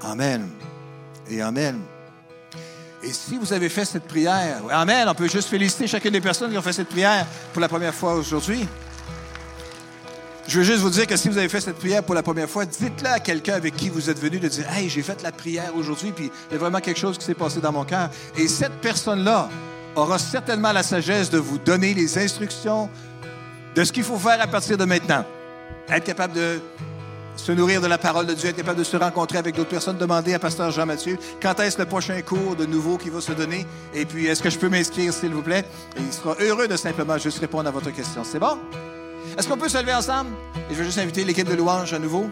Amen. 0.00 0.48
Et 1.28 1.42
Amen. 1.42 1.78
Et 3.10 3.12
si 3.12 3.36
vous 3.38 3.52
avez 3.52 3.68
fait 3.68 3.84
cette 3.84 4.04
prière, 4.04 4.62
Amen, 4.70 5.08
on 5.08 5.14
peut 5.14 5.28
juste 5.28 5.48
féliciter 5.48 5.88
chacune 5.88 6.12
des 6.12 6.20
personnes 6.20 6.48
qui 6.52 6.56
ont 6.56 6.62
fait 6.62 6.72
cette 6.72 6.88
prière 6.88 7.26
pour 7.52 7.60
la 7.60 7.66
première 7.66 7.92
fois 7.92 8.14
aujourd'hui. 8.14 8.68
Je 10.46 10.58
veux 10.58 10.64
juste 10.64 10.78
vous 10.78 10.90
dire 10.90 11.08
que 11.08 11.16
si 11.16 11.28
vous 11.28 11.36
avez 11.36 11.48
fait 11.48 11.60
cette 11.60 11.78
prière 11.78 12.04
pour 12.04 12.14
la 12.14 12.22
première 12.22 12.48
fois, 12.48 12.64
dites-le 12.64 13.08
à 13.08 13.18
quelqu'un 13.18 13.54
avec 13.54 13.74
qui 13.74 13.88
vous 13.88 14.10
êtes 14.10 14.20
venu 14.20 14.38
de 14.38 14.46
dire 14.46 14.64
Hey, 14.70 14.88
j'ai 14.88 15.02
fait 15.02 15.20
la 15.24 15.32
prière 15.32 15.74
aujourd'hui, 15.74 16.12
puis 16.12 16.30
il 16.50 16.52
y 16.52 16.54
a 16.54 16.58
vraiment 16.58 16.78
quelque 16.78 17.00
chose 17.00 17.18
qui 17.18 17.24
s'est 17.24 17.34
passé 17.34 17.60
dans 17.60 17.72
mon 17.72 17.84
cœur. 17.84 18.10
Et 18.36 18.46
cette 18.46 18.80
personne-là 18.80 19.48
aura 19.96 20.16
certainement 20.16 20.70
la 20.70 20.84
sagesse 20.84 21.30
de 21.30 21.38
vous 21.38 21.58
donner 21.58 21.94
les 21.94 22.16
instructions 22.16 22.88
de 23.74 23.82
ce 23.82 23.90
qu'il 23.90 24.04
faut 24.04 24.18
faire 24.18 24.40
à 24.40 24.46
partir 24.46 24.78
de 24.78 24.84
maintenant. 24.84 25.24
Être 25.88 26.04
capable 26.04 26.34
de 26.34 26.60
se 27.36 27.52
nourrir 27.52 27.80
de 27.80 27.86
la 27.86 27.98
parole 27.98 28.26
de 28.26 28.34
Dieu, 28.34 28.50
être 28.50 28.56
capable 28.56 28.78
de 28.78 28.84
se 28.84 28.96
rencontrer 28.96 29.38
avec 29.38 29.56
d'autres 29.56 29.70
personnes, 29.70 29.96
demander 29.96 30.34
à 30.34 30.38
Pasteur 30.38 30.70
Jean-Mathieu 30.70 31.18
quand 31.40 31.58
est-ce 31.60 31.78
le 31.78 31.86
prochain 31.86 32.20
cours 32.22 32.56
de 32.56 32.66
nouveau 32.66 32.98
qui 32.98 33.10
va 33.10 33.20
se 33.20 33.32
donner, 33.32 33.66
et 33.94 34.04
puis 34.04 34.26
est-ce 34.26 34.42
que 34.42 34.50
je 34.50 34.58
peux 34.58 34.68
m'inscrire, 34.68 35.12
s'il 35.12 35.32
vous 35.32 35.42
plaît? 35.42 35.64
Et 35.96 36.00
il 36.00 36.12
sera 36.12 36.36
heureux 36.40 36.68
de 36.68 36.76
simplement 36.76 37.18
juste 37.18 37.38
répondre 37.38 37.68
à 37.68 37.72
votre 37.72 37.90
question. 37.90 38.22
C'est 38.24 38.38
bon? 38.38 38.58
Est-ce 39.38 39.48
qu'on 39.48 39.56
peut 39.56 39.68
se 39.68 39.78
lever 39.78 39.94
ensemble? 39.94 40.30
Et 40.70 40.74
je 40.74 40.78
vais 40.78 40.84
juste 40.84 40.98
inviter 40.98 41.24
l'équipe 41.24 41.48
de 41.48 41.54
louange 41.54 41.92
à 41.94 41.98
nouveau 41.98 42.28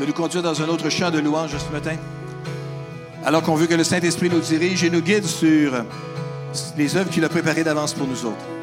de 0.00 0.06
nous 0.06 0.12
conduire 0.12 0.42
dans 0.42 0.60
un 0.60 0.68
autre 0.68 0.88
champ 0.90 1.10
de 1.10 1.18
louange 1.18 1.56
ce 1.56 1.72
matin. 1.72 1.96
Alors 3.24 3.42
qu'on 3.42 3.54
veut 3.54 3.66
que 3.66 3.74
le 3.74 3.84
Saint-Esprit 3.84 4.28
nous 4.28 4.40
dirige 4.40 4.84
et 4.84 4.90
nous 4.90 5.00
guide 5.00 5.24
sur 5.24 5.84
les 6.76 6.96
œuvres 6.96 7.10
qu'il 7.10 7.24
a 7.24 7.28
préparées 7.28 7.64
d'avance 7.64 7.94
pour 7.94 8.06
nous 8.06 8.26
autres. 8.26 8.53